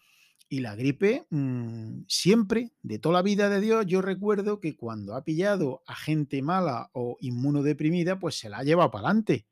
y 0.48 0.61
la 0.61 0.77
gripe, 0.77 1.27
mm, 1.31 2.03
siempre, 2.09 2.72
de 2.83 2.98
toda 2.98 3.14
la 3.14 3.22
vida 3.22 3.48
de 3.48 3.61
Dios, 3.61 3.87
yo 3.87 4.03
recuerdo 4.03 4.61
que 4.61 4.77
cuando 4.77 5.14
ha 5.14 5.25
pillado 5.25 5.83
a 5.87 5.94
gente 5.94 6.42
mala 6.42 6.90
o 6.92 7.16
inmunodeprimida, 7.20 8.18
pues 8.18 8.38
se 8.38 8.51
la 8.51 8.59
ha 8.59 8.62
llevado 8.62 8.90
para 8.90 9.09
adelante. 9.09 9.46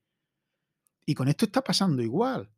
Y 1.06 1.14
con 1.14 1.28
esto 1.28 1.46
está 1.46 1.62
pasando 1.62 2.02
igual. 2.02 2.50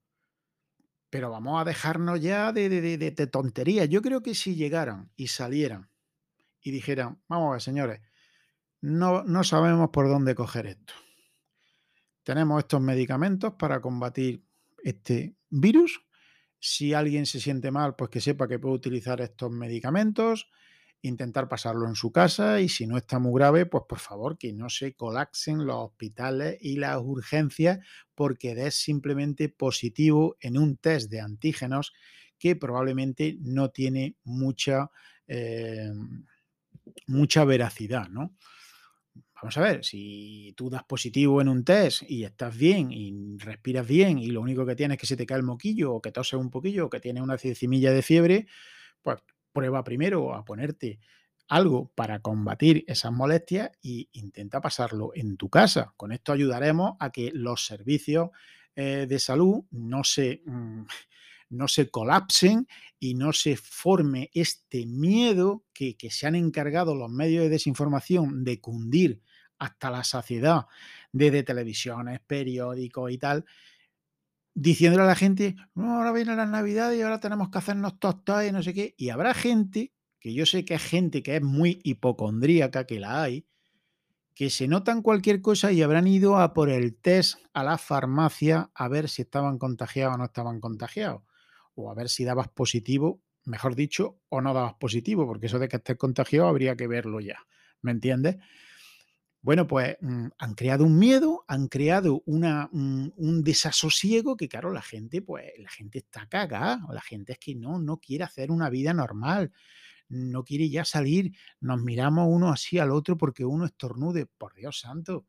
Pero 1.12 1.30
vamos 1.30 1.60
a 1.60 1.64
dejarnos 1.64 2.22
ya 2.22 2.54
de, 2.54 2.70
de, 2.70 2.96
de. 2.96 3.88
Yo 3.90 4.00
creo 4.00 4.22
que 4.22 4.34
si 4.34 4.54
llegaran 4.54 5.10
y 5.14 5.26
salieran 5.26 5.90
y 6.62 6.70
dijeran, 6.70 7.20
vamos 7.28 7.50
a 7.50 7.52
ver, 7.52 7.60
señores, 7.60 8.00
no, 8.80 9.22
no 9.22 9.44
sabemos 9.44 9.90
por 9.90 10.08
dónde 10.08 10.34
coger 10.34 10.68
esto. 10.68 10.94
Tenemos 12.22 12.60
estos 12.60 12.80
medicamentos 12.80 13.52
para 13.58 13.82
combatir 13.82 14.42
este 14.82 15.36
virus 15.50 16.02
si 16.58 16.94
alguien 16.94 17.26
se 17.26 17.40
siente 17.40 17.70
mal, 17.70 17.94
pues 17.94 18.08
que 18.08 18.22
sepa 18.22 18.48
que 18.48 18.58
puede 18.58 18.76
utilizar 18.76 19.20
estos 19.20 19.50
medicamentos, 19.50 20.48
intentar 21.02 21.48
pasarlo 21.48 21.86
en 21.88 21.94
su 21.96 22.12
casa 22.12 22.60
y 22.60 22.68
si 22.68 22.86
no 22.86 22.96
está 22.96 23.18
muy 23.18 23.38
grave, 23.38 23.66
pues 23.66 23.84
por 23.88 23.98
favor 23.98 24.38
que 24.38 24.52
no 24.52 24.70
se 24.70 24.94
colapsen 24.94 25.66
los 25.66 25.76
hospitales 25.76 26.58
y 26.60 26.76
las 26.76 26.98
urgencias 27.02 27.80
porque 28.14 28.52
es 28.52 28.76
simplemente 28.76 29.48
positivo 29.48 30.36
en 30.40 30.56
un 30.56 30.76
test 30.76 31.10
de 31.10 31.20
antígenos 31.20 31.92
que 32.38 32.56
probablemente 32.56 33.36
no 33.40 33.70
tiene 33.70 34.16
mucha, 34.24 34.90
eh, 35.26 35.90
mucha 37.06 37.44
veracidad, 37.44 38.08
¿no? 38.08 38.34
Vamos 39.34 39.56
a 39.56 39.60
ver, 39.60 39.84
si 39.84 40.54
tú 40.56 40.70
das 40.70 40.84
positivo 40.84 41.40
en 41.40 41.48
un 41.48 41.64
test 41.64 42.04
y 42.08 42.22
estás 42.24 42.56
bien 42.56 42.92
y 42.92 43.36
respiras 43.38 43.86
bien 43.86 44.18
y 44.18 44.28
lo 44.28 44.40
único 44.40 44.64
que 44.64 44.76
tienes 44.76 44.96
es 44.96 45.00
que 45.00 45.06
se 45.08 45.16
te 45.16 45.26
cae 45.26 45.38
el 45.38 45.42
moquillo 45.42 45.94
o 45.94 46.00
que 46.00 46.12
toses 46.12 46.38
un 46.38 46.48
poquillo 46.48 46.86
o 46.86 46.90
que 46.90 47.00
tienes 47.00 47.24
una 47.24 47.36
decimilla 47.36 47.90
de 47.92 48.02
fiebre, 48.02 48.46
pues 49.02 49.18
prueba 49.52 49.84
primero 49.84 50.34
a 50.34 50.44
ponerte 50.44 50.98
algo 51.48 51.92
para 51.94 52.20
combatir 52.20 52.84
esas 52.86 53.12
molestias 53.12 53.70
e 53.82 54.08
intenta 54.12 54.60
pasarlo 54.60 55.12
en 55.14 55.36
tu 55.36 55.50
casa. 55.50 55.92
Con 55.96 56.12
esto 56.12 56.32
ayudaremos 56.32 56.94
a 56.98 57.10
que 57.10 57.30
los 57.34 57.66
servicios 57.66 58.30
eh, 58.74 59.06
de 59.08 59.18
salud 59.18 59.64
no 59.70 60.02
se, 60.02 60.42
mm, 60.46 60.84
no 61.50 61.68
se 61.68 61.90
colapsen 61.90 62.66
y 62.98 63.14
no 63.14 63.32
se 63.32 63.56
forme 63.56 64.30
este 64.32 64.86
miedo 64.86 65.64
que, 65.74 65.96
que 65.96 66.10
se 66.10 66.26
han 66.26 66.36
encargado 66.36 66.94
los 66.94 67.10
medios 67.10 67.44
de 67.44 67.50
desinformación 67.50 68.44
de 68.44 68.60
cundir 68.60 69.20
hasta 69.58 69.90
la 69.90 70.02
saciedad 70.02 70.66
desde 71.12 71.42
televisiones, 71.44 72.20
periódicos 72.26 73.12
y 73.12 73.18
tal, 73.18 73.44
diciéndole 74.54 75.04
a 75.04 75.06
la 75.06 75.14
gente, 75.14 75.56
no, 75.74 75.96
ahora 75.96 76.12
viene 76.12 76.36
la 76.36 76.46
Navidad 76.46 76.92
y 76.92 77.02
ahora 77.02 77.20
tenemos 77.20 77.50
que 77.50 77.58
hacernos 77.58 77.98
tostadas 77.98 78.48
y 78.48 78.52
no 78.52 78.62
sé 78.62 78.74
qué. 78.74 78.94
Y 78.96 79.10
habrá 79.10 79.34
gente, 79.34 79.92
que 80.18 80.34
yo 80.34 80.46
sé 80.46 80.64
que 80.64 80.74
es 80.74 80.82
gente 80.82 81.22
que 81.22 81.36
es 81.36 81.42
muy 81.42 81.80
hipocondríaca, 81.84 82.86
que 82.86 83.00
la 83.00 83.22
hay, 83.22 83.46
que 84.34 84.50
se 84.50 84.68
notan 84.68 85.02
cualquier 85.02 85.42
cosa 85.42 85.72
y 85.72 85.82
habrán 85.82 86.06
ido 86.06 86.38
a 86.38 86.54
por 86.54 86.70
el 86.70 86.94
test 86.94 87.38
a 87.52 87.64
la 87.64 87.78
farmacia 87.78 88.70
a 88.74 88.88
ver 88.88 89.08
si 89.08 89.22
estaban 89.22 89.58
contagiados 89.58 90.14
o 90.14 90.18
no 90.18 90.24
estaban 90.24 90.60
contagiados. 90.60 91.22
O 91.74 91.90
a 91.90 91.94
ver 91.94 92.08
si 92.08 92.24
dabas 92.24 92.48
positivo, 92.48 93.20
mejor 93.44 93.74
dicho, 93.74 94.18
o 94.28 94.40
no 94.40 94.54
dabas 94.54 94.74
positivo, 94.74 95.26
porque 95.26 95.46
eso 95.46 95.58
de 95.58 95.68
que 95.68 95.76
estés 95.76 95.96
contagiado 95.96 96.48
habría 96.48 96.76
que 96.76 96.86
verlo 96.86 97.20
ya. 97.20 97.38
¿Me 97.80 97.90
entiendes? 97.90 98.36
Bueno, 99.42 99.66
pues 99.66 99.96
mm, 100.00 100.28
han 100.38 100.54
creado 100.54 100.84
un 100.84 100.98
miedo, 100.98 101.44
han 101.48 101.66
creado 101.66 102.22
una, 102.26 102.68
un, 102.72 103.42
desasosiego 103.42 104.36
que, 104.36 104.48
claro, 104.48 104.72
la 104.72 104.82
gente, 104.82 105.20
pues 105.20 105.50
la 105.58 105.68
gente 105.68 105.98
está 105.98 106.28
cagada, 106.28 106.80
la 106.92 107.00
gente 107.00 107.32
es 107.32 107.38
que 107.40 107.56
no, 107.56 107.80
no 107.80 107.98
quiere 107.98 108.22
hacer 108.22 108.52
una 108.52 108.70
vida 108.70 108.94
normal, 108.94 109.52
no 110.08 110.44
quiere 110.44 110.70
ya 110.70 110.84
salir, 110.84 111.32
nos 111.60 111.82
miramos 111.82 112.28
uno 112.30 112.52
así 112.52 112.78
al 112.78 112.92
otro 112.92 113.18
porque 113.18 113.44
uno 113.44 113.64
estornude, 113.64 114.26
por 114.26 114.54
Dios 114.54 114.78
santo, 114.78 115.26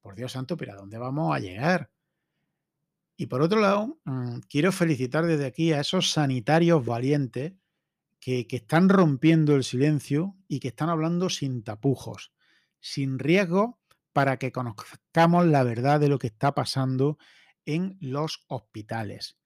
por 0.00 0.16
Dios 0.16 0.32
santo, 0.32 0.56
pero 0.56 0.72
¿a 0.72 0.76
dónde 0.76 0.98
vamos 0.98 1.34
a 1.34 1.38
llegar? 1.38 1.90
Y 3.16 3.26
por 3.26 3.42
otro 3.42 3.60
lado, 3.60 4.00
mm, 4.04 4.40
quiero 4.48 4.72
felicitar 4.72 5.24
desde 5.24 5.46
aquí 5.46 5.72
a 5.72 5.80
esos 5.80 6.10
sanitarios 6.10 6.84
valientes 6.84 7.54
que 8.18 8.44
están 8.50 8.88
rompiendo 8.88 9.54
el 9.54 9.62
silencio 9.62 10.34
y 10.48 10.58
que 10.58 10.68
están 10.68 10.88
hablando 10.88 11.30
sin 11.30 11.62
tapujos 11.62 12.32
sin 12.86 13.18
riesgo 13.18 13.80
para 14.12 14.38
que 14.38 14.52
conozcamos 14.52 15.44
la 15.46 15.64
verdad 15.64 15.98
de 15.98 16.08
lo 16.08 16.20
que 16.20 16.28
está 16.28 16.54
pasando 16.54 17.18
en 17.64 17.98
los 18.00 18.44
hospitales. 18.46 19.38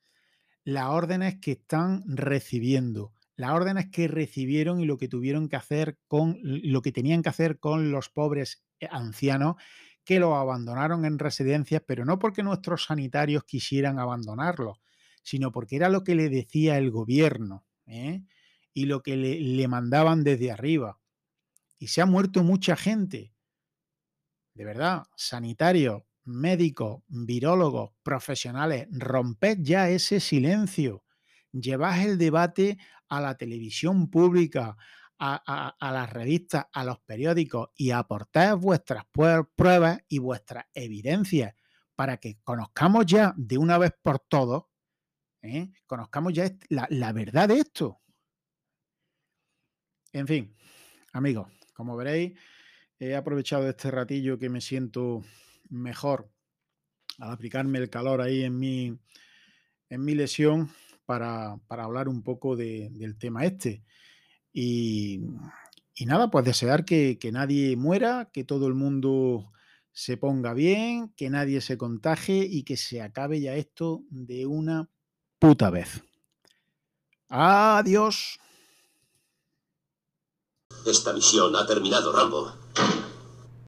Las 0.62 0.90
órdenes 0.90 1.40
que 1.40 1.52
están 1.52 2.04
recibiendo, 2.06 3.14
las 3.36 3.52
órdenes 3.52 3.88
que 3.90 4.08
recibieron 4.08 4.80
y 4.80 4.84
lo 4.84 4.98
que 4.98 5.08
tuvieron 5.08 5.48
que 5.48 5.56
hacer 5.56 5.98
con 6.06 6.38
lo 6.42 6.82
que 6.82 6.92
tenían 6.92 7.22
que 7.22 7.30
hacer 7.30 7.58
con 7.58 7.90
los 7.90 8.10
pobres 8.10 8.62
eh, 8.78 8.88
ancianos 8.90 9.56
que 10.04 10.20
los 10.20 10.34
abandonaron 10.34 11.06
en 11.06 11.18
residencias, 11.18 11.82
pero 11.86 12.04
no 12.04 12.18
porque 12.18 12.42
nuestros 12.42 12.84
sanitarios 12.84 13.44
quisieran 13.44 13.98
abandonarlos, 13.98 14.82
sino 15.22 15.50
porque 15.50 15.76
era 15.76 15.88
lo 15.88 16.04
que 16.04 16.14
le 16.14 16.28
decía 16.28 16.76
el 16.76 16.90
gobierno 16.90 17.64
¿eh? 17.86 18.22
y 18.74 18.84
lo 18.84 19.02
que 19.02 19.16
le, 19.16 19.40
le 19.40 19.66
mandaban 19.66 20.24
desde 20.24 20.50
arriba 20.50 20.99
y 21.80 21.88
se 21.88 22.02
ha 22.02 22.06
muerto 22.06 22.44
mucha 22.44 22.76
gente. 22.76 23.34
De 24.54 24.64
verdad, 24.64 25.04
sanitarios, 25.16 26.02
médicos, 26.24 27.02
virólogos, 27.08 27.92
profesionales, 28.02 28.86
romped 28.90 29.58
ya 29.62 29.88
ese 29.88 30.20
silencio. 30.20 31.04
Llevad 31.52 32.04
el 32.04 32.18
debate 32.18 32.78
a 33.08 33.20
la 33.20 33.36
televisión 33.36 34.10
pública, 34.10 34.76
a, 35.18 35.74
las 35.80 36.10
revistas, 36.10 36.66
a 36.72 36.84
los 36.84 37.00
periódicos 37.00 37.70
y 37.74 37.90
aportad 37.90 38.56
vuestras 38.58 39.04
pruebas 39.56 39.98
y 40.08 40.18
vuestras 40.18 40.66
evidencias 40.74 41.54
para 41.96 42.18
que 42.18 42.38
conozcamos 42.42 43.06
ya 43.06 43.34
de 43.36 43.58
una 43.58 43.78
vez 43.78 43.92
por 44.02 44.20
todos, 44.20 44.64
¿eh? 45.42 45.70
conozcamos 45.86 46.32
ya 46.32 46.50
la, 46.68 46.86
la 46.90 47.12
verdad 47.12 47.48
de 47.48 47.58
esto. 47.58 48.00
En 50.12 50.26
fin, 50.26 50.56
amigos, 51.12 51.59
como 51.80 51.96
veréis, 51.96 52.38
he 52.98 53.16
aprovechado 53.16 53.66
este 53.66 53.90
ratillo 53.90 54.38
que 54.38 54.50
me 54.50 54.60
siento 54.60 55.24
mejor 55.70 56.30
al 57.18 57.30
aplicarme 57.30 57.78
el 57.78 57.88
calor 57.88 58.20
ahí 58.20 58.44
en 58.44 58.58
mi, 58.58 58.98
en 59.88 60.04
mi 60.04 60.14
lesión 60.14 60.70
para, 61.06 61.58
hablar 61.68 62.06
un 62.06 62.22
poco 62.22 62.54
del 62.54 63.16
tema 63.16 63.46
este. 63.46 63.82
Y, 64.52 65.22
nada, 66.04 66.30
pues 66.30 66.44
desear 66.44 66.84
que, 66.84 67.18
que, 67.18 67.32
nadie 67.32 67.76
muera, 67.76 68.28
que 68.30 68.44
todo 68.44 68.68
el 68.68 68.74
mundo 68.74 69.50
se 69.90 70.18
ponga 70.18 70.52
bien, 70.52 71.14
que 71.16 71.30
nadie 71.30 71.62
se 71.62 71.78
contagie 71.78 72.44
y 72.44 72.62
que 72.62 72.76
se 72.76 73.00
acabe 73.00 73.40
ya 73.40 73.54
esto 73.54 74.02
de 74.10 74.44
una 74.44 74.90
puta 75.38 75.70
vez. 75.70 76.04
Adiós. 77.30 78.38
Esta 80.84 81.12
misión 81.12 81.54
ha 81.56 81.66
terminado, 81.66 82.10
Rambo. 82.12 82.52